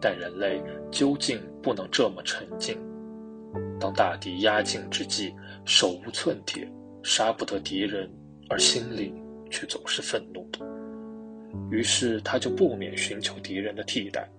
[0.01, 2.77] 但人类究竟不能这么沉静。
[3.79, 5.33] 当大敌压境之际，
[5.65, 6.67] 手无寸铁，
[7.03, 8.09] 杀不得敌人，
[8.49, 9.13] 而心里
[9.49, 10.65] 却总是愤怒的。
[11.71, 14.29] 于是他就不免寻求敌人的替代。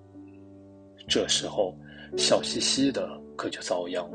[1.09, 1.77] 这时候，
[2.17, 4.09] 笑嘻嘻的可就遭殃，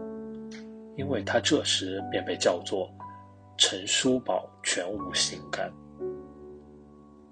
[0.98, 2.90] 因为他这时便被叫做
[3.58, 5.72] “陈叔宝全无心肝”。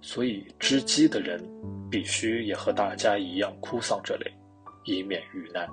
[0.03, 1.41] 所以织机的人
[1.89, 4.29] 必须也和大家一样哭丧着脸，
[4.83, 5.65] 以免遇难。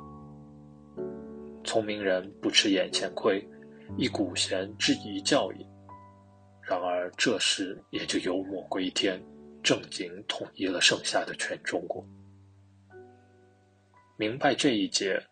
[1.65, 3.45] 聪明人不吃眼前亏，
[3.99, 5.67] 一古贤质疑教义。
[6.63, 9.21] 然而这时也就幽默归天。
[9.63, 12.03] 正经统一了剩下的全中国。
[14.17, 15.23] 明白这一节，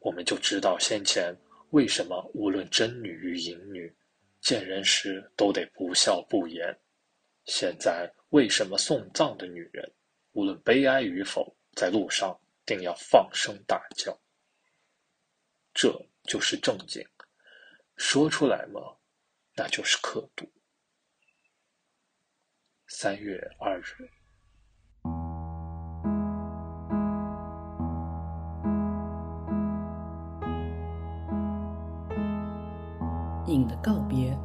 [0.00, 1.34] 我们就知道先前
[1.70, 3.90] 为什么无论真女与淫女，
[4.42, 6.70] 见人时都得不笑不言；
[7.46, 9.92] 现在为什么送葬的女人，
[10.32, 14.18] 无论悲哀与否，在路上定要放声大叫。
[15.72, 17.02] 这就是正经，
[17.96, 18.96] 说出来嘛，
[19.54, 20.50] 那就是刻度。
[22.86, 24.10] 三月二日，
[33.46, 34.36] 影的告别。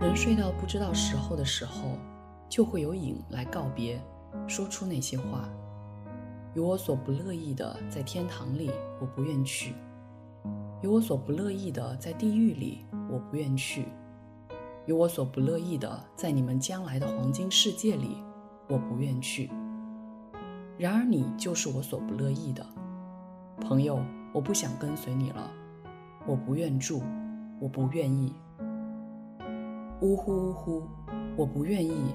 [0.00, 1.96] 人睡到不知道时候的时候，
[2.48, 4.00] 就会有影来告别，
[4.46, 5.48] 说出那些话。
[6.54, 9.72] 有我所不乐意的，在天堂里，我不愿去；
[10.82, 13.86] 有我所不乐意的，在地狱里，我不愿去。
[14.86, 18.18] 有我所不乐意的，在你们将来的黄金世界里，
[18.68, 19.50] 我不愿去。
[20.76, 22.64] 然而你就是我所不乐意的，
[23.60, 23.98] 朋友，
[24.32, 25.50] 我不想跟随你了，
[26.26, 27.02] 我不愿住，
[27.58, 28.32] 我不愿意。
[30.00, 30.82] 呜呼呜呼，
[31.36, 32.14] 我不愿意，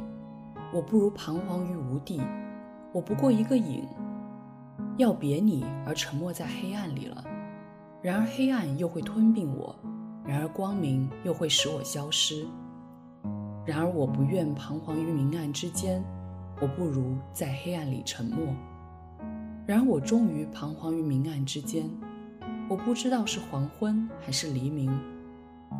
[0.72, 2.22] 我不如彷徨于无地，
[2.92, 3.88] 我不过一个影，
[4.98, 7.24] 要别你而沉没在黑暗里了。
[8.02, 9.76] 然而黑暗又会吞并我。
[10.26, 12.46] 然而光明又会使我消失。
[13.66, 16.04] 然而我不愿彷徨于明暗之间，
[16.62, 18.46] 我不如在黑暗里沉默。
[19.66, 21.90] 然而我终于彷徨于明暗之间，
[22.70, 24.96] 我不知道是黄昏还是黎明。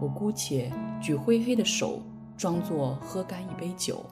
[0.02, 2.02] 我姑且举灰黑的手，
[2.36, 4.04] 装作喝干一杯酒。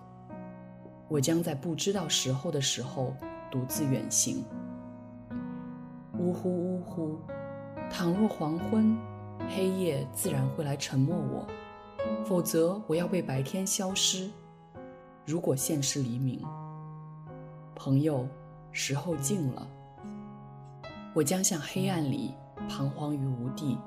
[1.07, 3.13] 我将在不知道时候的时候
[3.49, 4.43] 独自远行。
[6.17, 7.19] 呜呼呜呼！
[7.89, 8.97] 倘若黄昏。
[9.49, 11.47] 黑夜自然会来沉默我，
[12.25, 14.29] 否则我要被白天消失。
[15.25, 16.41] 如果现实黎明，
[17.75, 18.27] 朋友，
[18.71, 19.65] 时候近了，
[21.13, 22.33] 我将向黑暗里
[22.67, 23.77] 彷徨于无地。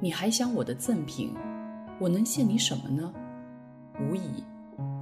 [0.00, 1.32] 你还想我的赠品？
[2.00, 3.12] 我能献你什么呢？
[4.00, 4.42] 无以，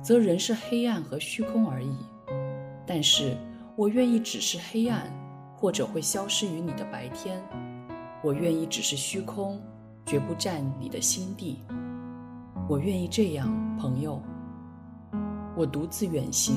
[0.05, 1.97] 则仍是黑暗和虚空而已。
[2.87, 3.35] 但是
[3.75, 5.11] 我愿意只是黑暗，
[5.57, 7.43] 或者会消失于你的白天。
[8.23, 9.59] 我愿意只是虚空，
[10.05, 11.59] 绝不占你的心地。
[12.69, 13.49] 我愿意这样，
[13.79, 14.21] 朋友。
[15.57, 16.57] 我独自远行，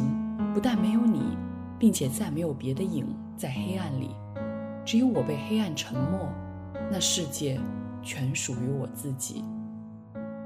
[0.54, 1.38] 不但没有你，
[1.80, 4.10] 并且再没有别的影在黑暗里，
[4.84, 6.28] 只有我被黑暗沉没。
[6.92, 7.60] 那世界
[8.04, 9.44] 全属于我自己。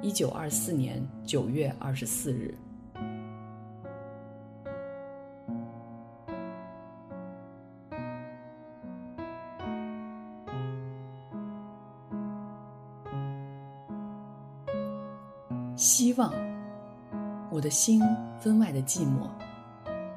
[0.03, 2.53] 一九二四年九月二十四日。
[15.81, 16.31] 希望，
[17.49, 18.03] 我的心
[18.39, 19.27] 分外的寂寞，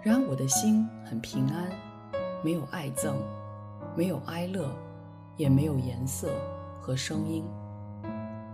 [0.03, 1.71] 然而我的心很平安，
[2.43, 3.15] 没有爱憎，
[3.97, 4.69] 没有哀乐，
[5.39, 6.29] 也没有颜色
[6.83, 7.43] 和声音。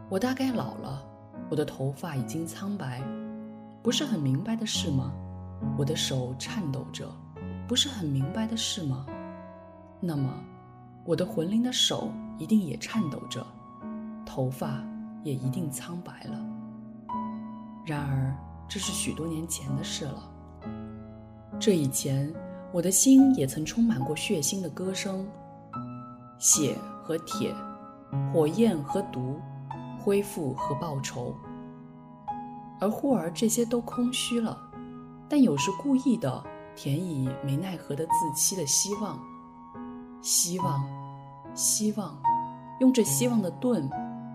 [0.09, 1.05] 我大概老了。
[1.51, 3.03] 我的头发已经苍白，
[3.83, 5.13] 不是很明白的事吗？
[5.77, 7.11] 我的手颤抖着，
[7.67, 9.05] 不是很明白的事吗？
[9.99, 10.33] 那么，
[11.05, 13.45] 我的魂灵的手一定也颤抖着，
[14.25, 14.81] 头发
[15.25, 16.39] 也一定苍白了。
[17.91, 18.33] 然而，
[18.69, 20.33] 这是许多年前的事了。
[21.59, 22.33] 这以前，
[22.73, 25.27] 我的心也曾充满过血腥的歌声，
[26.39, 27.53] 血和铁，
[28.33, 29.41] 火焰和毒。
[30.03, 31.37] 恢复和报仇，
[32.81, 34.59] 而忽而这些都空虚了，
[35.29, 36.43] 但有时故意的
[36.75, 39.21] 填以没奈何的自欺的希望，
[40.23, 40.83] 希望，
[41.55, 42.19] 希望，
[42.81, 43.91] 用这希望的盾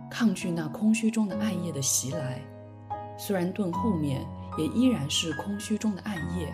[0.07, 2.39] 抗拒那空虚中的暗夜的袭来。
[3.17, 4.25] 虽然盾后面
[4.57, 6.53] 也依然是空虚中的暗夜，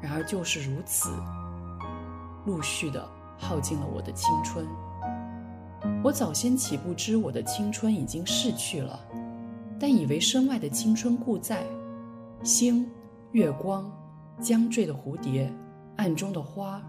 [0.00, 1.10] 然而就是如此，
[2.44, 4.66] 陆续的耗尽了我的青春。
[6.02, 9.00] 我早先岂不知我的青春已经逝去了，
[9.78, 11.64] 但以为身外的青春故在。
[12.42, 12.86] 星、
[13.32, 13.90] 月光、
[14.40, 15.50] 将坠的蝴蝶、
[15.96, 16.82] 暗中的花、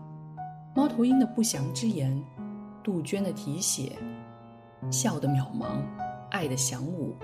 [0.76, 2.22] 猫头鹰的不祥之言、
[2.84, 3.94] 杜鹃的啼血、
[4.92, 5.82] 笑的渺茫、
[6.30, 7.16] 爱的响舞，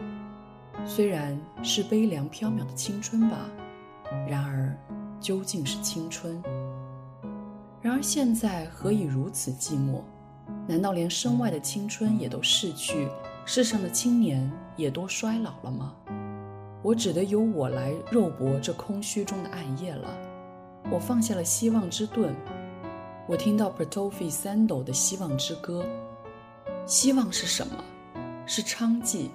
[0.85, 3.49] 虽然是悲凉飘渺的青春吧，
[4.27, 4.75] 然而
[5.19, 6.41] 究竟是青春。
[7.81, 10.01] 然而现在何以如此寂寞？
[10.67, 13.07] 难道连身外的青春也都逝去，
[13.45, 15.93] 世上的青年也都衰老了吗？
[16.81, 20.09] 我只得由我来肉搏这空虚中的暗夜了。
[20.91, 22.35] 我放下了希望之盾，
[23.25, 25.85] 我听到 Pratofi Sando 的希望之歌。
[26.85, 27.81] 希望是什么？
[28.45, 29.29] 是娼妓，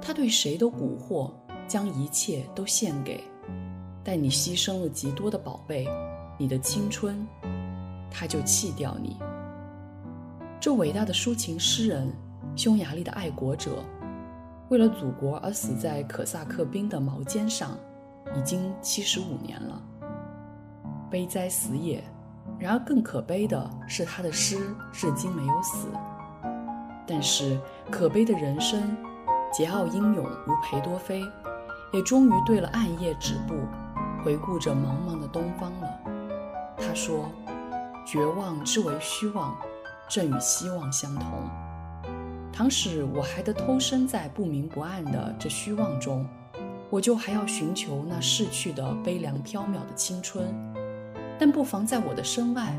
[0.00, 1.32] 他对谁都蛊惑，
[1.66, 3.22] 将一切都献给。
[4.04, 5.86] 但你牺牲了极多的宝贝，
[6.38, 7.26] 你的青春，
[8.10, 9.16] 他就弃掉你。
[10.60, 12.12] 这伟大的抒情诗人，
[12.54, 13.84] 匈牙利的爱国者，
[14.68, 17.76] 为了祖国而死在可萨克兵的矛尖上，
[18.36, 19.82] 已经七十五年了。
[21.10, 22.02] 悲哉死也！
[22.58, 24.56] 然而更可悲的是，他的诗
[24.92, 25.88] 至今没有死。
[27.06, 28.96] 但是可悲的人生，
[29.56, 31.24] 桀骜英勇如裴多菲，
[31.90, 33.54] 也终于对了暗夜止步，
[34.22, 35.98] 回顾着茫茫的东方了。
[36.76, 37.30] 他说
[38.04, 39.56] ：“绝望之为虚妄。”
[40.10, 41.50] 正与希望相同。
[42.52, 46.24] 倘使我还得偷生在不明不暗的这虚妄中，
[46.90, 50.54] 我就还要寻求那逝去的悲凉飘渺的青春。
[51.38, 52.72] 但不妨在我的身外，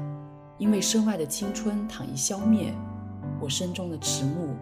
[0.59, 2.71] 因为身外的青春倘一消灭，
[3.41, 4.55] 我身中的迟暮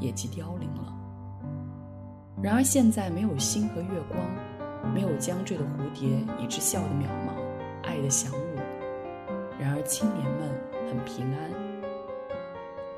[0.00, 0.99] 也即凋零了。
[2.42, 4.18] 然而现在没有星和月光，
[4.94, 7.34] 没有将坠的蝴蝶，以致笑的渺茫，
[7.82, 8.56] 爱的响舞。
[9.58, 10.48] 然而青年们
[10.88, 11.50] 很平安。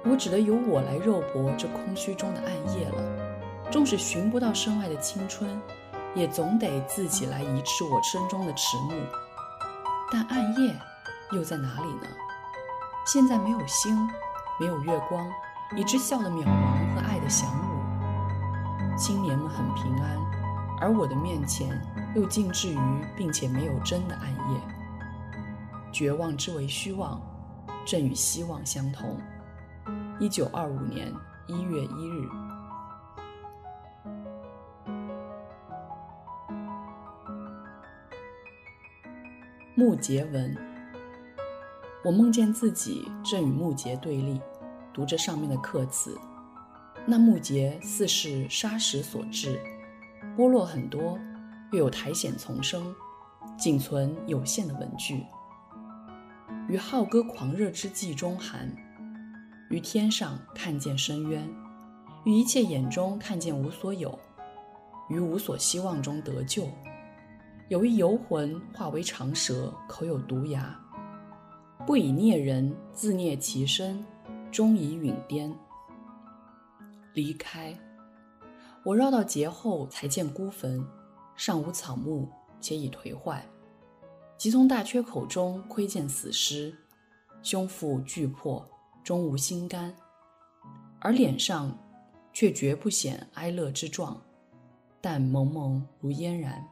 [0.04, 3.02] 我只得由我来肉搏这空虚中的暗夜了。
[3.68, 5.60] 纵使寻不到身外的青春，
[6.14, 8.92] 也总得自己来移斥我身中的迟暮。
[10.12, 10.76] 但暗夜
[11.32, 12.06] 又在哪里呢？
[13.06, 14.08] 现在没有星，
[14.60, 15.26] 没有月光，
[15.76, 17.71] 以致笑的渺茫和爱的响舞。
[18.96, 20.16] 青年们很平安，
[20.80, 21.80] 而我的面前
[22.14, 22.78] 又静置于
[23.16, 24.60] 并且没有真的暗夜。
[25.90, 27.20] 绝望之为虚妄，
[27.84, 29.18] 正与希望相同。
[30.18, 31.12] 一九二五年
[31.46, 32.28] 一月一日，
[39.74, 40.56] 木结文。
[42.04, 44.40] 我梦见自己正与木结对立，
[44.92, 46.18] 读着上面的刻词。
[47.04, 49.60] 那木结似是砂石所制，
[50.36, 51.18] 剥落很多，
[51.72, 52.94] 又有苔藓丛生，
[53.58, 55.24] 仅存有限的文句。
[56.68, 58.72] 于浩歌狂热之际中寒，
[59.68, 61.46] 于天上看见深渊，
[62.24, 64.16] 于一切眼中看见无所有，
[65.10, 66.68] 于无所希望中得救。
[67.68, 70.78] 有一游魂化为长蛇，口有毒牙，
[71.84, 74.04] 不以孽人，自孽其身，
[74.52, 75.52] 终以陨颠。
[77.14, 77.76] 离开，
[78.82, 80.82] 我绕到劫后才见孤坟，
[81.36, 82.28] 上无草木，
[82.60, 83.46] 且已颓坏。
[84.38, 86.74] 即从大缺口中窥见死尸，
[87.42, 88.66] 胸腹俱破，
[89.04, 89.94] 终无心肝，
[91.00, 91.78] 而脸上
[92.32, 94.20] 却绝不显哀乐之状，
[95.00, 96.66] 但蒙蒙如嫣然。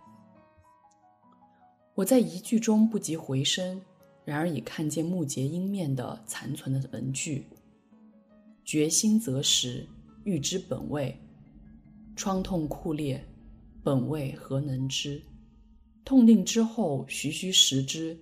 [1.95, 3.81] 我在一句中不及回声，
[4.25, 7.47] 然而已看见木结阴面的残存的文句。
[8.65, 9.87] 决心择时。
[10.25, 11.19] 欲知本味，
[12.15, 13.27] 疮痛酷烈，
[13.83, 15.23] 本味何能知？
[16.05, 18.19] 痛定之后，徐徐食之，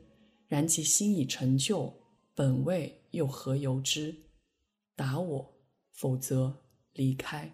[0.46, 1.92] 然其心已成就，
[2.34, 4.14] 本味又何由之？
[4.94, 5.54] 答我，
[5.92, 7.52] 否则离开。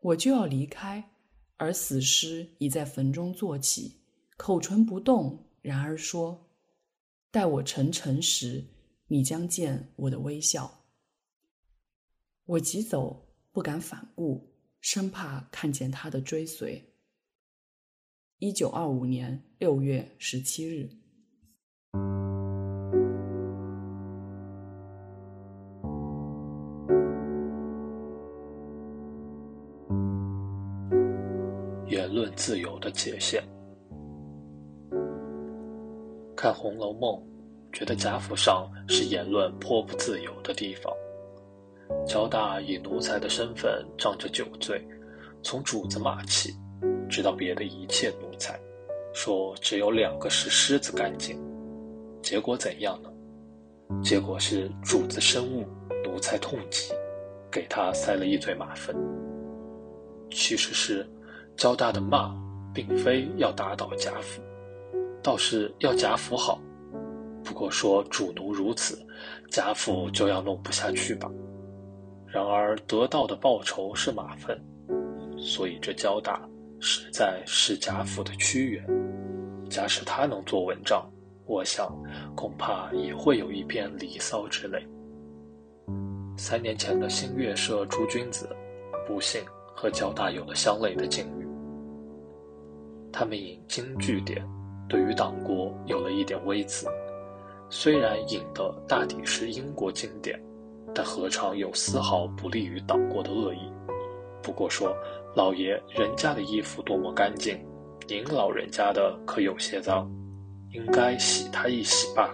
[0.00, 1.12] 我就要离开，
[1.56, 4.00] 而死尸已在坟中坐起，
[4.36, 6.50] 口唇不动，然而说
[7.30, 8.64] ：“待我成尘时，
[9.06, 10.84] 你将见我的微笑。”
[12.46, 13.23] 我急走。
[13.54, 14.44] 不敢反顾，
[14.80, 16.82] 生怕看见他的追随。
[18.40, 20.90] 一九二五年六月十七日，
[31.86, 33.40] 言论自由的界限。
[36.36, 37.14] 看《红楼梦》，
[37.72, 40.92] 觉得贾府上是言论颇不自由的地方。
[42.06, 44.82] 焦大以奴才的身份仗着酒醉，
[45.42, 46.54] 从主子马起，
[47.08, 48.58] 直到别的一切奴才，
[49.12, 51.38] 说只有两个是狮子干净。
[52.22, 53.10] 结果怎样呢？
[54.02, 55.64] 结果是主子深恶，
[56.04, 56.92] 奴才痛极，
[57.50, 58.96] 给他塞了一嘴马粪。
[60.30, 61.06] 其实是
[61.56, 62.34] 焦大的骂，
[62.72, 64.42] 并非要打倒贾府，
[65.22, 66.58] 倒是要贾府好。
[67.44, 68.98] 不过说主奴如此，
[69.50, 71.30] 贾府就要弄不下去吧。
[72.34, 74.60] 然而得到的报酬是马粪，
[75.38, 76.44] 所以这交大
[76.80, 78.84] 实在是贾府的屈原。
[79.70, 81.08] 假使他能做文章，
[81.46, 81.96] 我想
[82.34, 84.84] 恐怕也会有一篇《离骚》之类。
[86.36, 88.48] 三年前的新月社诸君子，
[89.06, 89.40] 不幸
[89.72, 91.46] 和交大有了相类的境遇。
[93.12, 94.44] 他们引经据典，
[94.88, 96.88] 对于党国有了一点微词，
[97.70, 100.36] 虽然引的大抵是英国经典。
[100.94, 103.70] 但何尝有丝毫不利于党国的恶意？
[104.42, 104.94] 不过说，
[105.34, 107.58] 老爷人家的衣服多么干净，
[108.06, 110.08] 您老人家的可有些脏，
[110.70, 112.32] 应该洗他一洗吧。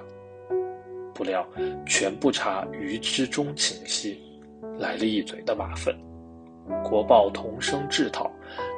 [1.14, 1.46] 不料
[1.86, 4.18] 全不差于之中情兮，
[4.78, 5.96] 来了一嘴的马粪。
[6.84, 8.30] 国报同声制讨，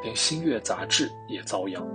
[0.02, 1.86] 连新月杂志也遭殃。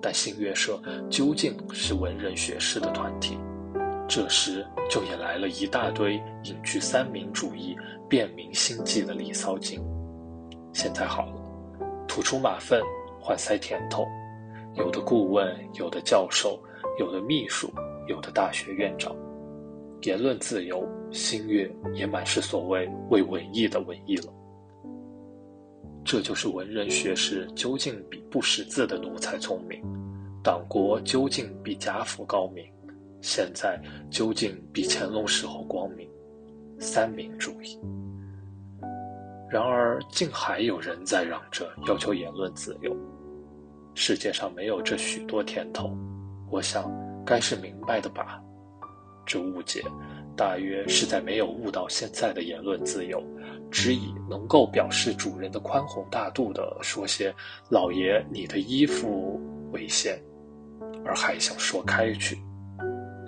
[0.00, 3.38] 但新月社究竟是文人学士的团体。
[4.14, 7.76] 这时就引来了一大堆隐居三民主义、
[8.08, 9.80] 便民心计的《离骚精》。
[10.72, 11.42] 现在好了，
[12.06, 12.80] 吐出马粪
[13.20, 14.06] 换塞甜头，
[14.76, 16.62] 有的顾问，有的教授，
[16.96, 17.68] 有的秘书，
[18.06, 19.12] 有的大学院长，
[20.02, 24.32] 言论自由，新月也满是所谓为文艺的文艺了。
[26.04, 29.82] 这就是文人学士究竟比不识字的奴才聪明，
[30.40, 32.64] 党国究竟比贾府高明。
[33.24, 36.06] 现在究竟比乾隆时候光明？
[36.78, 37.80] 三民主义。
[39.50, 42.94] 然而，竟还有人在嚷着要求言论自由。
[43.94, 45.96] 世界上没有这许多甜头，
[46.50, 46.92] 我想
[47.24, 48.42] 该是明白的吧。
[49.24, 49.82] 这误解，
[50.36, 53.24] 大约是在没有悟到现在的言论自由，
[53.70, 57.34] 只以能够表示主人的宽宏大度的说些
[57.70, 59.40] “老爷，你的衣服
[59.72, 60.20] 为限”，
[61.06, 62.38] 而还想说开去。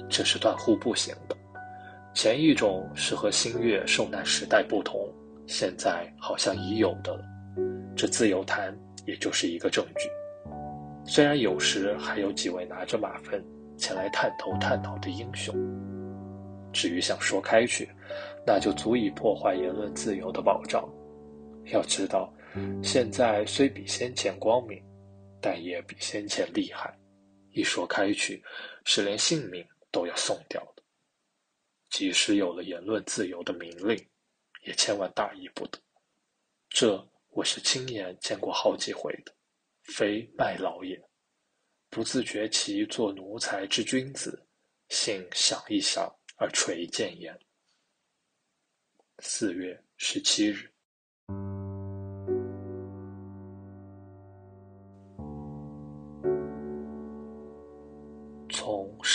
[0.09, 1.37] 这是断乎不行的。
[2.15, 5.13] 前一种是和新月受难时代不同，
[5.47, 7.25] 现在好像已有的了。
[7.95, 10.09] 这自由谈也就是一个证据。
[11.05, 13.45] 虽然有时还有几位拿着马粪
[13.77, 15.55] 前来探头探脑的英雄。
[16.73, 17.89] 至于想说开去，
[18.47, 20.87] 那就足以破坏言论自由的保障。
[21.67, 22.33] 要知道，
[22.83, 24.83] 现在虽比先前光明，
[25.41, 26.95] 但也比先前厉害。
[27.53, 28.43] 一说开去，
[28.85, 29.65] 是连性命。
[29.97, 30.83] 都要送掉的。
[31.89, 33.97] 即使有了言论自由的明令，
[34.67, 35.79] 也千万大意不得。
[36.69, 39.35] 这我是亲眼见过好几回的，
[39.85, 41.03] 非卖老也。
[41.89, 44.47] 不自觉其做奴才之君子，
[44.91, 47.35] 幸想一想而垂谏言。
[49.21, 50.71] 四月十七日。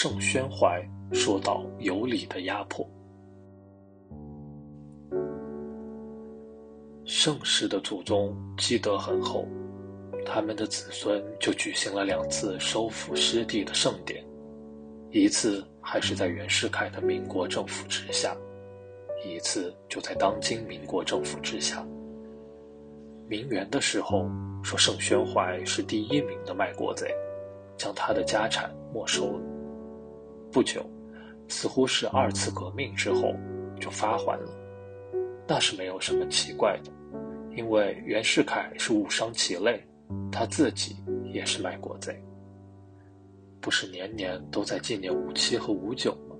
[0.04, 0.84] 盛宣怀
[1.14, 2.84] 说到有理的压迫。
[7.06, 9.46] 盛世的祖宗积德很厚，
[10.26, 14.26] 他们的子孙就举行了两次收复失地的盛典，
[15.12, 18.36] 一次还是在袁世凯的民国政府之下，
[19.24, 21.86] 一次就在当今民国政府之下。
[23.28, 24.28] 明元的时候，
[24.64, 27.14] 说盛宣怀是第一名的卖国贼，
[27.78, 29.51] 将他的家产没收了。
[30.52, 30.86] 不久，
[31.48, 33.34] 似乎是二次革命之后，
[33.80, 34.50] 就发还了，
[35.48, 36.92] 那是没有什么奇怪的。
[37.56, 39.82] 因为袁世凯是误伤其类，
[40.32, 40.96] 他自己
[41.34, 42.22] 也是卖国贼。
[43.60, 46.36] 不是年年都在纪念五七和五九吗？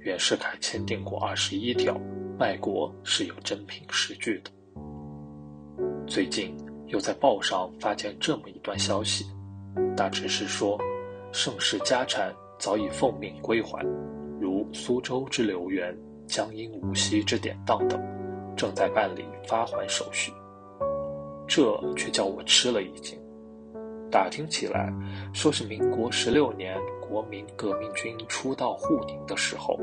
[0.00, 1.98] 袁世凯签订过二十一条，
[2.38, 4.50] 卖国是有真凭实据的。
[6.06, 6.56] 最近
[6.86, 9.24] 又在报上发现这么一段消息，
[9.96, 10.78] 大致是说，
[11.32, 13.84] 盛世家产早已奉命归还，
[14.40, 15.96] 如苏州之留园、
[16.26, 18.00] 江阴无锡之典当等。
[18.56, 20.32] 正在办理发还手续，
[21.46, 23.16] 这却叫我吃了一惊。
[24.10, 24.92] 打听起来，
[25.32, 29.78] 说是民国十六年国民革命军出道沪宁的时候，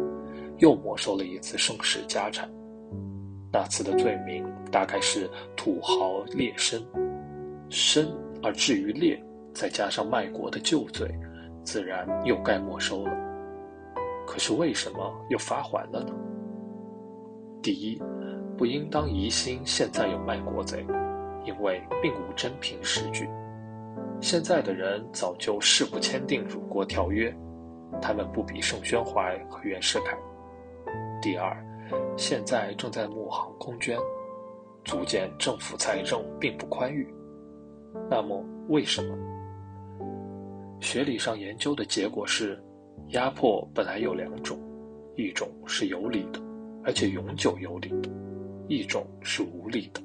[0.58, 2.50] 又没收了一次盛世家产。
[3.50, 6.84] 那次的罪名大概是土豪劣绅，
[7.70, 8.06] 绅
[8.44, 9.18] 而至于劣，
[9.54, 11.10] 再加上卖国的旧罪，
[11.66, 13.11] 自然又该没收了。
[14.26, 16.13] 可是为什么又发还了呢？
[17.61, 18.01] 第一。
[18.57, 20.88] 不应当疑心现在有卖国贼，
[21.43, 23.30] 因为并无真凭实据。
[24.22, 27.36] 现在的人早就誓不签订辱国条约，
[28.01, 30.18] 他们不比盛宣怀和袁世凯。
[31.22, 31.53] 第二，
[32.16, 33.97] 现在正在募航空捐，
[34.86, 37.13] 足见政府财政并不宽裕。
[38.09, 39.18] 那么为什么？
[40.80, 42.62] 学理上研究的结果是，
[43.10, 44.60] 压迫本来有两种，
[45.16, 46.40] 一种是有理的，
[46.84, 48.10] 而且永久有理的。
[48.68, 50.02] 一种是无理的，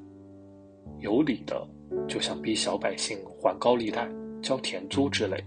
[0.99, 1.67] 有理的，
[2.07, 4.07] 就像逼小百姓还高利贷、
[4.41, 5.43] 交田租之类，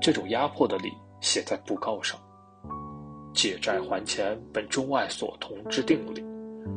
[0.00, 0.88] 这种压迫的理
[1.20, 2.16] 写在布告上。
[3.34, 6.24] 借债还钱本中外所同之定理，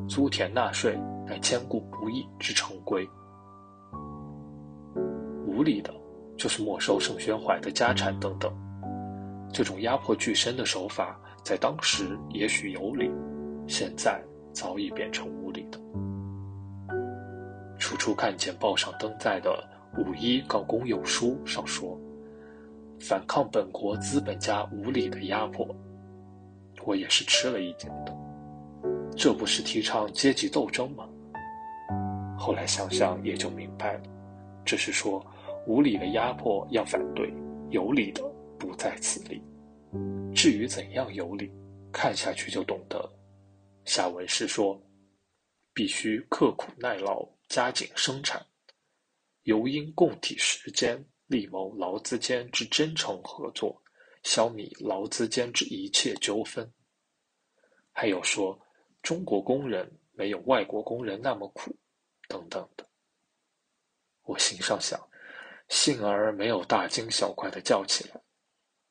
[0.08, 3.08] 租田纳税乃千古不易之成规。
[5.46, 5.94] 无理的，
[6.38, 8.52] 就是没收盛宣怀的家产等等，
[9.54, 13.12] 这种压迫巨深的手法，在当时也许有理，
[13.68, 14.22] 现在。
[14.54, 15.80] 早已变成无理的。
[17.80, 19.64] 初初看见报上登载的
[19.98, 21.98] 《五一告公有书》上说，
[23.00, 25.66] 反抗本国资本家无理的压迫，
[26.84, 28.14] 我也是吃了一惊的。
[29.16, 31.08] 这不是提倡阶级斗争吗？
[32.38, 34.02] 后来想想也就明白了，
[34.66, 35.26] 这是说
[35.66, 37.32] 无理的压迫要反对，
[37.70, 38.24] 有理的
[38.58, 39.42] 不在此例。
[40.34, 41.52] 至于怎样有理，
[41.92, 43.12] 看下去就懂得。
[43.86, 44.82] 下文是说，
[45.74, 48.46] 必须刻苦耐劳，加紧生产，
[49.44, 53.82] 尤应共体时间，力谋劳资间之真诚合作，
[54.24, 56.72] 消弭劳资间之一切纠纷。
[57.92, 58.60] 还有说，
[59.02, 61.76] 中国工人没有外国工人那么苦，
[62.28, 62.88] 等等的。
[64.24, 65.00] 我心上想，
[65.72, 68.22] 幸而没有大惊小怪的叫起来。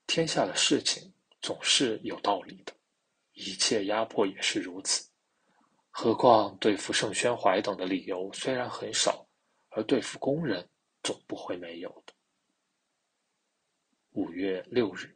[0.06, 1.12] 天下的事情
[1.42, 2.72] 总是有道理的。
[3.32, 5.08] 一切压迫也是如此，
[5.90, 9.26] 何况对付盛宣怀等的理由虽然很少，
[9.68, 10.68] 而对付工人
[11.02, 12.14] 总不会没有的。
[14.12, 15.14] 五月六日，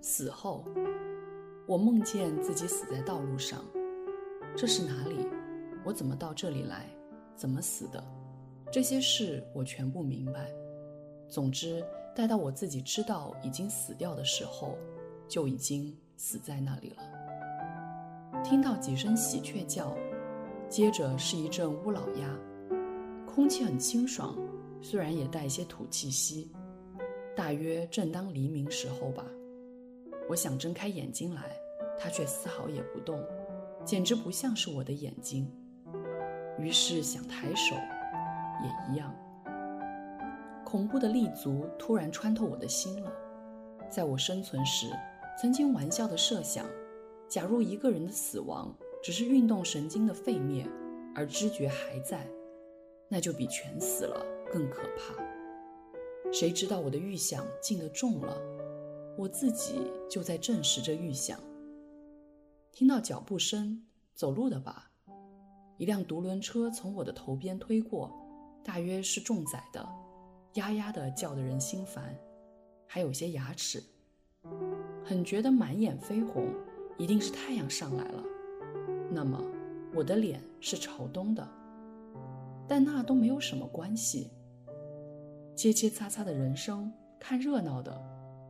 [0.00, 0.64] 死后，
[1.66, 3.64] 我梦见自己死在道路上，
[4.54, 5.26] 这是哪里？
[5.82, 6.86] 我怎么到这里来？
[7.34, 8.04] 怎么死的？
[8.70, 10.50] 这些事我全部明白。
[11.26, 11.82] 总之，
[12.14, 14.76] 待到我自己知道已经死掉的时候，
[15.26, 18.42] 就已经死在那里了。
[18.42, 19.96] 听到几声喜鹊叫，
[20.68, 22.38] 接着是一阵乌老鸦，
[23.26, 24.36] 空气很清爽，
[24.82, 26.52] 虽然也带一些土气息。
[27.34, 29.24] 大约正当黎明时候吧。
[30.28, 31.56] 我想睁开眼睛来，
[31.98, 33.22] 它却丝毫也不动，
[33.84, 35.50] 简直不像是我的眼睛。
[36.58, 37.74] 于是想抬手。
[38.62, 39.14] 也一样。
[40.64, 43.12] 恐怖的立足突然穿透我的心了。
[43.90, 44.88] 在我生存时，
[45.40, 46.64] 曾经玩笑的设想：
[47.28, 50.66] 假如一个人的死亡只是运动神经的废灭，
[51.14, 52.26] 而知觉还在，
[53.08, 55.14] 那就比全死了更可怕。
[56.32, 58.40] 谁知道我的预想进得重了，
[59.16, 59.74] 我自己
[60.10, 61.38] 就在证实着预想。
[62.72, 63.80] 听到脚步声，
[64.14, 64.90] 走路的吧？
[65.76, 68.12] 一辆独轮车从我的头边推过，
[68.64, 69.88] 大约是重载的，
[70.54, 72.16] 呀呀的叫得人心烦，
[72.86, 73.82] 还有些牙齿。
[75.04, 76.48] 很觉得满眼绯红，
[76.98, 78.22] 一定是太阳上来了。
[79.10, 79.40] 那么
[79.94, 81.48] 我的脸是朝东的，
[82.66, 84.30] 但那都没有什么关系。
[85.54, 87.96] 切切擦擦的人声，看热闹的，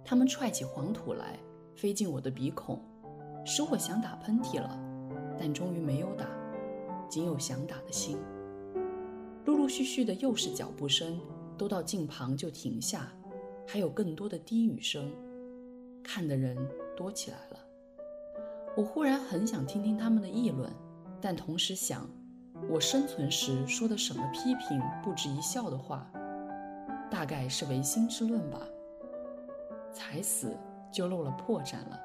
[0.05, 1.39] 他们踹起黄土来，
[1.75, 2.79] 飞进我的鼻孔，
[3.45, 4.79] 使我想打喷嚏了，
[5.39, 6.27] 但终于没有打。
[7.09, 8.19] 仅有想打的心。
[9.45, 11.21] 陆陆续续的又是脚步声，
[11.57, 13.13] 都到近旁就停下，
[13.67, 15.11] 还有更多的低语声，
[16.03, 16.57] 看的人
[16.97, 17.59] 多起来了。
[18.77, 20.71] 我忽然很想听听他们的议论，
[21.21, 22.09] 但同时想，
[22.69, 26.11] 我生存时说的什么批评不值一笑的话，
[27.11, 28.61] 大概是唯心之论吧。
[29.95, 30.55] 才死
[30.93, 31.99] 就露了破绽了，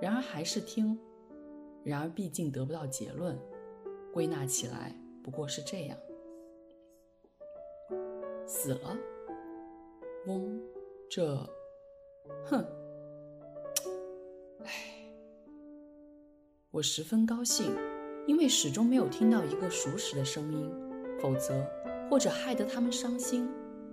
[0.00, 0.98] 然而还是听，
[1.84, 3.38] 然而毕竟得不到结论。
[4.12, 5.98] 归纳起来不过是这样：
[8.46, 8.96] 死了，
[10.26, 10.60] 嗡，
[11.08, 11.36] 这，
[12.44, 12.62] 哼，
[14.64, 14.70] 唉，
[16.70, 17.74] 我十分高兴，
[18.26, 20.70] 因为始终没有听到一个熟识的声音，
[21.20, 21.64] 否则
[22.10, 23.48] 或者害得他们伤心，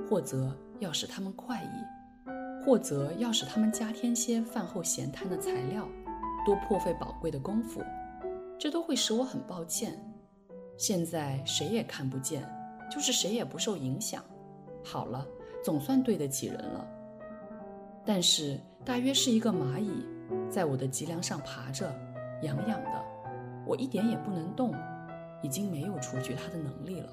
[0.10, 1.99] 或者要使他们快意，
[2.70, 5.90] 或者要使他们加添些饭后闲谈的材料，
[6.46, 7.82] 多破费宝贵的功夫，
[8.60, 10.00] 这都会使我很抱歉。
[10.78, 12.48] 现在谁也看不见，
[12.88, 14.24] 就是谁也不受影响。
[14.84, 15.26] 好了，
[15.64, 16.88] 总算对得起人了。
[18.06, 20.06] 但是大约是一个蚂蚁，
[20.48, 21.92] 在我的脊梁上爬着，
[22.44, 23.04] 痒痒的，
[23.66, 24.76] 我一点也不能动，
[25.42, 27.10] 已经没有除去它的能力了。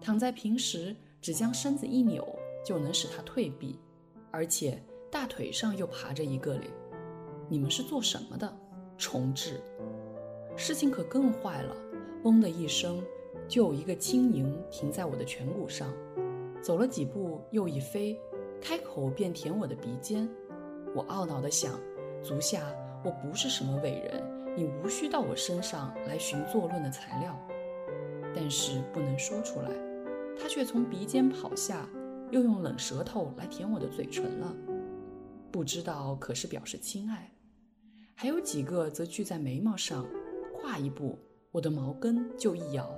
[0.00, 2.28] 躺在平时，只将身子一扭
[2.66, 3.78] 就能使它退避，
[4.32, 6.68] 而且大腿上又爬着一个嘞。
[7.48, 8.52] 你们是做什么的？
[8.98, 9.60] 重置。
[10.56, 11.76] 事情可更坏了。
[12.24, 13.02] 嗡的一声，
[13.48, 15.92] 就有一个轻盈停在我的颧骨上，
[16.62, 18.16] 走了几步又一飞，
[18.60, 20.28] 开口便舔我的鼻尖。
[20.94, 21.78] 我懊恼地想：
[22.22, 22.62] 足下
[23.04, 24.22] 我不是什么伟人，
[24.56, 27.36] 你无需到我身上来寻作论的材料。
[28.34, 29.68] 但是不能说出来，
[30.40, 31.88] 他却从鼻尖跑下，
[32.32, 34.52] 又用冷舌头来舔我的嘴唇了。
[35.52, 37.30] 不知道可是表示亲爱。
[38.14, 40.04] 还有几个则聚在眉毛上，
[40.60, 41.18] 跨一步。
[41.50, 42.90] 我的毛根就一摇，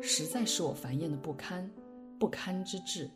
[0.00, 1.70] 实在是我烦厌的不堪，
[2.18, 3.10] 不堪之至。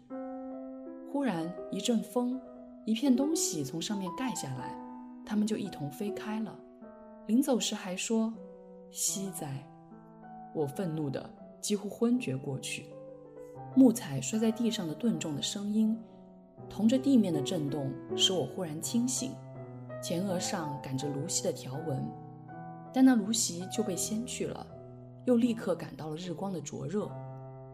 [1.10, 2.38] 忽然一阵风，
[2.84, 4.76] 一片东西从上面盖下来，
[5.24, 6.54] 它们就一同飞开了。
[7.28, 8.30] 临走时还说
[8.92, 9.66] ：“惜哉！”
[10.54, 11.32] 我愤怒的
[11.62, 12.84] 几乎昏厥过去。
[13.74, 15.96] 木材摔在地上的钝重的声音，
[16.68, 19.32] 同着地面的震动，使我忽然清醒。
[20.02, 22.04] 前额上赶着芦席的条纹。
[22.92, 24.66] 但那芦席就被掀去了，
[25.24, 27.08] 又立刻感到了日光的灼热，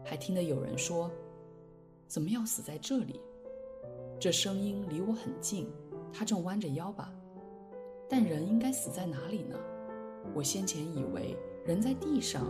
[0.05, 1.09] 还听得有人说
[2.07, 3.19] ：“怎么要死在这里？”
[4.21, 5.67] 这声音离我很近，
[6.13, 7.11] 他正弯着腰吧？
[8.07, 9.57] 但人应该死在哪里呢？
[10.35, 11.35] 我先前以为
[11.65, 12.45] 人在地上，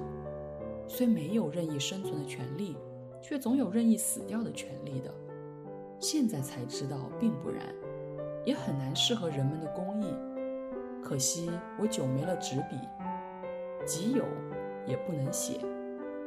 [0.89, 2.76] 虽没有任意生存的权利，
[3.28, 5.13] 却总有任意死掉的权利的。
[5.99, 7.75] 现在才知道并不然，
[8.45, 10.07] 也很难适合人们的公义。
[11.03, 12.78] 可惜我久没了纸笔，
[13.86, 14.23] 即有
[14.88, 15.59] 也不能写，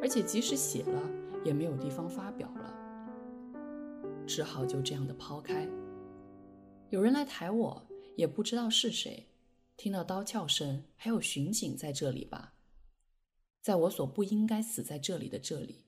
[0.02, 1.00] 而且即使写了，
[1.42, 2.74] 也没有地方发表了，
[4.26, 5.66] 只好就这样的抛开。
[6.90, 7.86] 有人来抬我，
[8.16, 9.28] 也不知道是谁。
[9.78, 12.52] 听到刀鞘声，还有巡警在这里吧？
[13.62, 15.84] 在我所不应该死在这里的这里，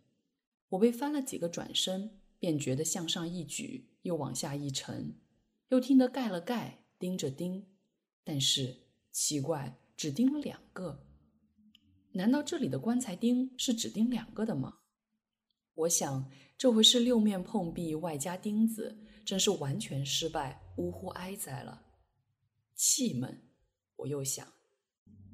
[0.72, 5.14] 我被翻了几个转身，便觉得向上一举，又往下一沉，
[5.68, 7.66] 又听得盖了盖，钉着钉，
[8.22, 8.82] 但是。
[9.14, 11.06] 奇怪，只钉了两个。
[12.12, 14.78] 难道这里的棺材钉是只钉两个的吗？
[15.74, 21.84] 我想这回是六面碰壁，外加钉子，真是完全失败，呜呼哀哉了。
[22.74, 23.42] 气闷，
[23.96, 24.50] 我又想。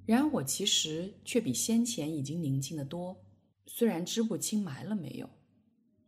[0.05, 3.25] 然而我其实却比先前已经宁静的多，
[3.69, 5.29] 虽然知不清埋了没有。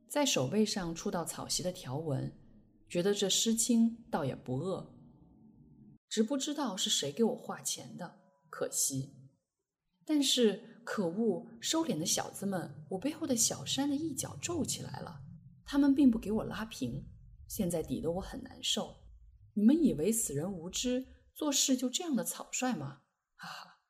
[0.08, 2.36] 在手背上触到草席的条纹，
[2.88, 4.96] 觉得这湿青倒也不恶。
[6.08, 8.18] 只不知道是谁给我画钱的，
[8.50, 9.14] 可惜。
[10.04, 15.20] 但是可恶，收敛的小子们，我背后的小山的一角皱起来了。
[15.64, 17.06] 他们并不给我拉平，
[17.46, 18.96] 现在抵得我很难受。
[19.54, 23.02] 你们以为死人无知，做事就这样的草率吗？
[23.36, 23.80] 哈 哈！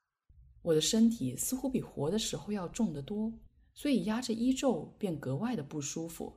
[0.61, 3.33] 我的身体似乎比活的时候要重得多，
[3.81, 6.37] 所以压着衣皱便格外的不舒服。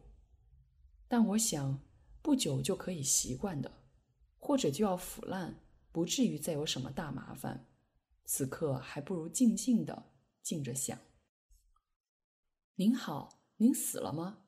[1.09, 1.77] 但我想，
[2.21, 3.69] 不久就可以习惯的，
[4.39, 5.59] 或者就要腐烂，
[5.91, 7.67] 不至于再有什么大麻烦。
[8.23, 10.97] 此刻还不如静静的静着想。
[12.75, 14.45] 您好，您死了吗？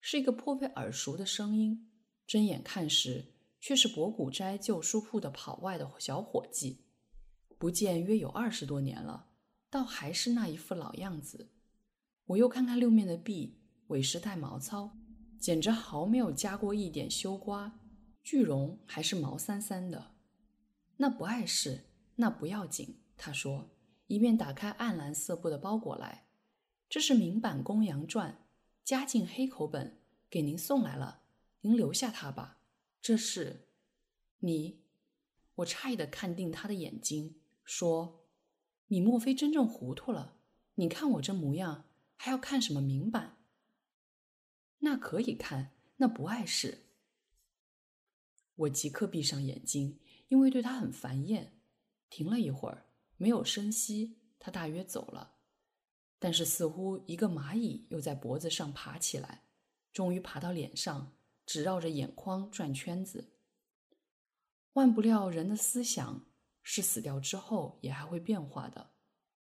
[0.00, 1.90] 是一个颇为耳熟的声音。
[2.28, 3.24] 睁眼看时，
[3.58, 6.84] 却是博古斋旧书铺的跑外的小伙计。
[7.58, 9.32] 不见约有二十多年了，
[9.68, 11.50] 倒还是那一副老样子。
[12.26, 13.56] 我又看看六面的壁，
[13.86, 14.98] 委实带毛糙，
[15.38, 17.80] 简直毫没有加过一点修刮，
[18.24, 20.12] 巨容还是毛三三的。
[20.96, 21.84] 那不碍事，
[22.16, 22.96] 那不要紧。
[23.16, 23.70] 他说，
[24.08, 26.26] 一面打开暗蓝色布的包裹来，
[26.88, 28.32] 这是明版《公羊传》，
[28.84, 31.22] 嘉靖黑口本，给您送来了，
[31.60, 32.58] 您留下它吧。
[33.00, 33.68] 这是，
[34.40, 34.80] 你，
[35.54, 37.36] 我诧异的看定他的眼睛。
[37.64, 38.26] 说
[38.88, 40.36] ：“你莫非真正糊涂了？
[40.76, 41.85] 你看我这模样，
[42.16, 43.38] 还要看什么明版？
[44.78, 46.86] 那可以看，那不碍事。”
[48.56, 51.60] 我即刻闭上眼睛，因为对他很烦厌。
[52.08, 52.86] 停了一会儿，
[53.16, 55.36] 没有声息，他大约走了。
[56.18, 59.44] 但是似乎一个蚂蚁又在脖子上爬起来，
[59.92, 63.32] 终于爬到脸上，只绕着眼眶转圈子。
[64.72, 66.26] 万不料人的思想。
[66.68, 68.90] 是死掉之后也还会变化的。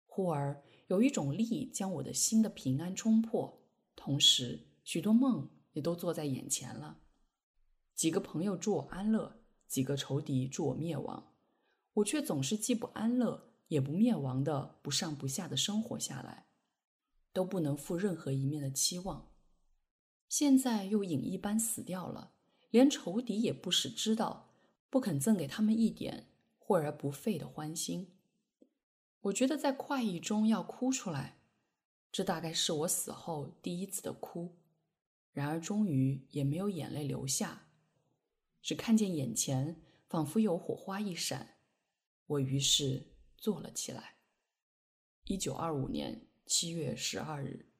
[0.04, 0.60] 忽而
[0.94, 3.64] 有一种力将我的心的平安冲破，
[3.96, 7.00] 同时许多梦也都坐在眼前了。
[7.96, 11.32] 几个朋友祝我安乐，几个仇敌祝我灭亡，
[11.94, 16.46] 我却总是既不安乐也不灭亡的不上不下的生活下来，
[17.32, 19.32] 都不能负任何一面的期望。
[20.28, 22.34] 现在又影一般死掉了，
[22.70, 24.54] 连仇敌也不使知道，
[24.88, 26.28] 不肯赠给他们一点。
[26.66, 28.13] 或而不费的欢心，
[29.24, 31.38] 我觉得在快意中要哭出来，
[32.12, 34.54] 这大概是我死后第一次的哭。
[35.32, 37.62] 然而终于也没有眼泪流下，
[38.60, 41.56] 只看见眼前仿佛有火花一闪，
[42.26, 43.06] 我于是
[43.38, 44.16] 坐了起来。
[45.24, 47.70] 一九二五年七月十二日。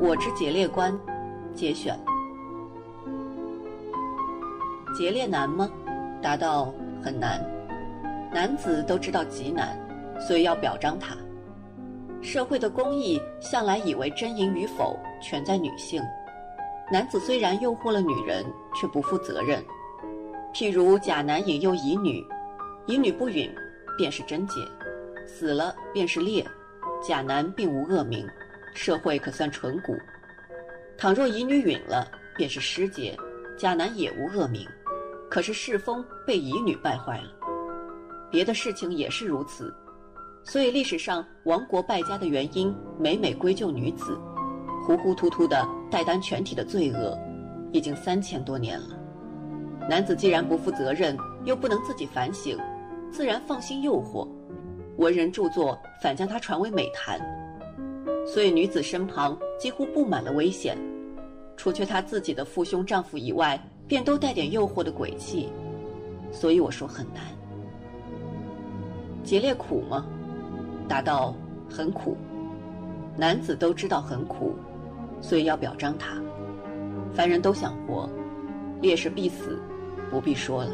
[0.00, 0.92] 我之劫猎观，
[1.54, 1.98] 节选。
[4.96, 5.70] 劫猎难吗？
[6.22, 7.44] 答道很难。
[8.32, 9.78] 男子都知道极难，
[10.20, 11.16] 所以要表彰他。
[12.20, 16.02] 社会的公义向来以为真淫与否全在女性。
[16.90, 18.44] 男子虽然诱惑了女人，
[18.74, 19.62] 却不负责任。
[20.52, 22.24] 譬如甲男引诱乙女，
[22.86, 23.52] 乙女不允，
[23.96, 24.60] 便是贞洁；
[25.26, 26.44] 死了便是烈。
[27.02, 28.26] 甲男并无恶名。
[28.74, 29.96] 社会可算淳朴。
[30.96, 33.16] 倘若乙女允了，便是失节，
[33.58, 34.66] 甲男也无恶名。
[35.28, 37.30] 可是世风被乙女败坏了，
[38.30, 39.74] 别的事情也是如此。
[40.44, 44.16] 所以历史上亡国败家的原因，每每归咎女子，
[44.86, 47.18] 糊糊涂涂的代担全体的罪恶，
[47.72, 48.98] 已经三千多年了。
[49.90, 52.56] 男子既然不负责任，又不能自己反省，
[53.10, 54.28] 自然放心诱惑，
[54.98, 57.18] 文人著作反将他传为美谈。
[58.26, 60.76] 所以女子身旁几乎布满了危险，
[61.56, 65.48] 除却她自己的父兄丈夫以外，便都带点诱惑的鬼气。
[66.32, 67.22] 所以我说很难。
[69.22, 70.06] 劫猎苦吗？
[70.88, 71.34] 答道
[71.70, 72.16] 很苦。
[73.16, 74.54] 男子都知道很苦，
[75.20, 76.20] 所以要表彰他。
[77.14, 78.08] 凡人都想活，
[78.80, 79.60] 烈士必死，
[80.10, 80.72] 不必说了。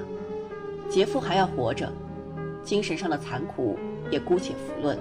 [0.88, 1.92] 劫富还要活着，
[2.62, 3.76] 精神上的残酷
[4.10, 4.98] 也姑且不论，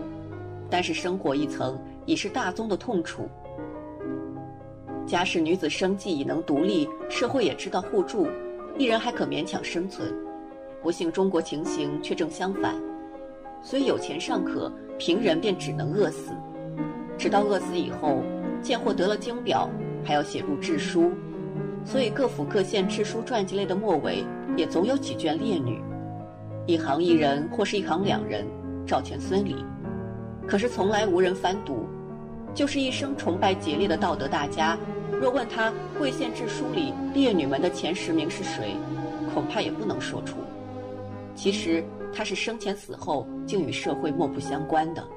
[0.69, 1.79] 但是生活一层。
[2.09, 3.29] 已是大宗的痛楚。
[5.05, 8.27] 假使女子生计已能独立，社会也知道互助，
[8.79, 10.11] 一人还可勉强生存。
[10.81, 12.73] 不幸中国情形却正相反，
[13.61, 16.31] 所以有钱尚可，贫人便只能饿死。
[17.15, 18.23] 直到饿死以后，
[18.59, 19.69] 见或得了经表，
[20.03, 21.11] 还要写入志书。
[21.85, 24.25] 所以各府各县志书传记类的末尾，
[24.57, 25.79] 也总有几卷烈女，
[26.65, 28.47] 一行一人或是一行两人，
[28.83, 29.63] 赵钱孙李。
[30.47, 31.85] 可是从来无人翻读。
[32.53, 34.77] 就是一生崇拜节烈的道德大家，
[35.21, 38.75] 若问他贵县志书里烈女们的前十名是谁，
[39.33, 40.37] 恐怕也不能说出。
[41.35, 41.83] 其实
[42.13, 45.07] 他是生前死后竟与社会漠不相关的，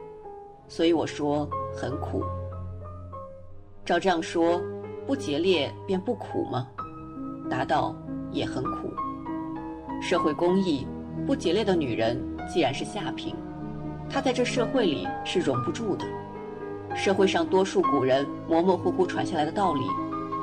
[0.69, 2.23] 所以我说很苦。
[3.85, 4.63] 照这样说，
[5.07, 6.69] 不节烈便不苦吗？
[7.51, 7.97] 答道
[8.31, 8.93] 也很苦。
[10.01, 10.87] 社会公义，
[11.27, 13.35] 不节烈的女人既然是下品，
[14.09, 16.05] 她在这社会里是容不住的。
[16.95, 19.81] 社会上多数古人模模糊糊传下来的道理，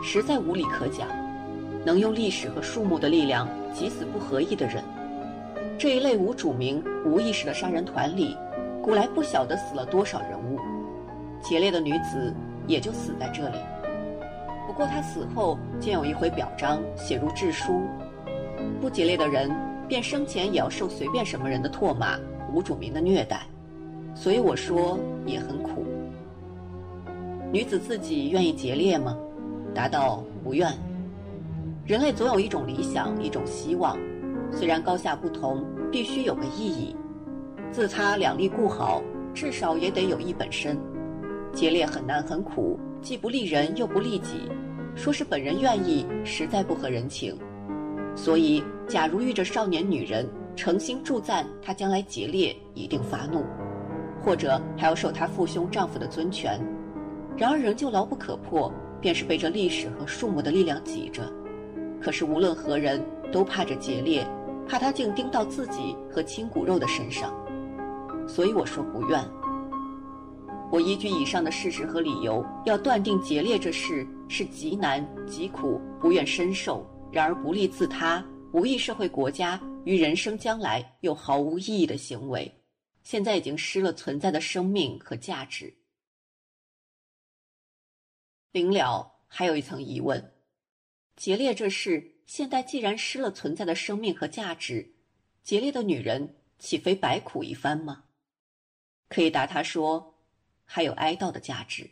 [0.03, 1.07] 实在无理可讲。
[1.85, 4.83] 能用历史和树木的力量急死不合意的人，
[5.77, 8.35] 这一类无主名、无意识的杀人团里，
[8.81, 10.59] 古来不晓得死了多少人物。
[11.41, 12.33] 劫掠的女子
[12.67, 13.57] 也就死在这里。
[14.67, 17.81] 不过她死后，竟有一回表彰写入志书：
[18.81, 19.49] 不劫猎的人，
[19.87, 22.17] 便生前也要受随便什么人的唾骂、
[22.53, 23.41] 无主名的虐待。
[24.13, 25.85] 所以我说也很苦。
[27.51, 29.17] 女子自己愿意劫猎吗？
[29.73, 30.71] 答道不愿。
[31.83, 33.97] 人类总有一种理想，一种希望，
[34.51, 36.95] 虽然高下不同，必须有个意义。
[37.71, 39.01] 自他两利固好，
[39.33, 40.77] 至少也得有益本身。
[41.51, 44.47] 劫猎很难很苦，既不利人又不利己。
[44.93, 47.35] 说是本人愿意，实在不合人情。
[48.15, 53.43] 所以，假如遇着少年女人，诚心助赞她将来劫猎，一定发怒，
[54.23, 56.59] 或者还要受她父兄丈夫的尊权。
[57.39, 58.69] 然而仍旧牢不可破，
[58.99, 61.31] 便是被这历史和树木的力量挤着。
[62.01, 64.27] 可是无论何人，都怕着劫猎，
[64.67, 67.33] 怕他竟盯到自己和亲骨肉的身上。
[68.27, 69.23] 所以我说不愿。
[70.69, 78.21] 我依据以上的事实和理由，要断定劫猎这事是极难极苦，不愿深受，然而不利自他，
[78.51, 82.53] 无益社会国家，与人生将来又毫无意义的行为，
[83.01, 85.73] 现在已经失了存在的生命和价值。
[88.51, 90.33] 临了，还有一层疑问：
[91.15, 94.95] 劫掠这事，现代既然失了存在的生命和价值，
[95.43, 98.05] 劫掠的女人岂非白苦一番吗？
[99.07, 100.15] 可以答他说，
[100.65, 101.91] 还有哀悼的价值。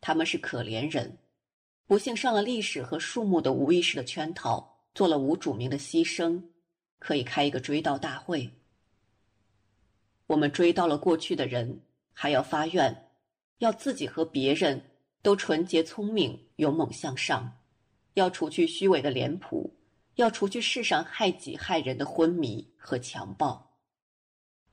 [0.00, 1.18] 他们是可怜人，
[1.84, 6.40] 不幸上了历史和树木的无意识的圈套，做了无主名的牺牲，
[7.00, 8.48] 可以开一个追悼大会。
[10.28, 11.80] 我们追悼了过去的人，
[12.12, 13.10] 还要发愿，
[13.58, 14.80] 要自己和别人。
[15.26, 17.58] 都纯洁聪明、勇猛向上，
[18.14, 19.76] 要除去虚伪的脸谱，
[20.14, 23.76] 要除去世上害己害人的昏迷和强暴。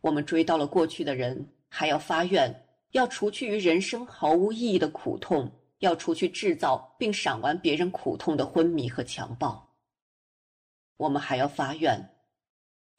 [0.01, 9.75] 我们追到了过去的人，还要发愿，要除去于人生毫无意义的苦痛，要除去制造并赏玩别人苦痛的昏迷和强暴。
[10.97, 11.99] 我们还要发愿，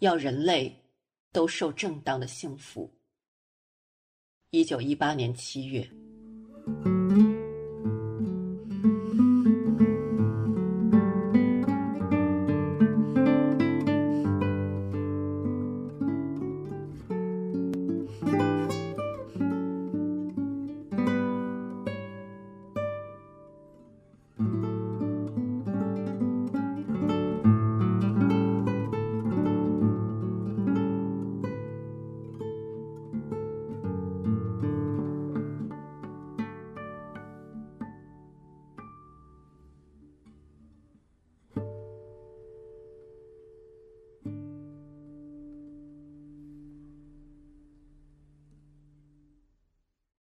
[0.00, 0.90] 要人类
[1.30, 2.92] 都受正当的幸福。
[4.50, 5.88] 一九一八年七月。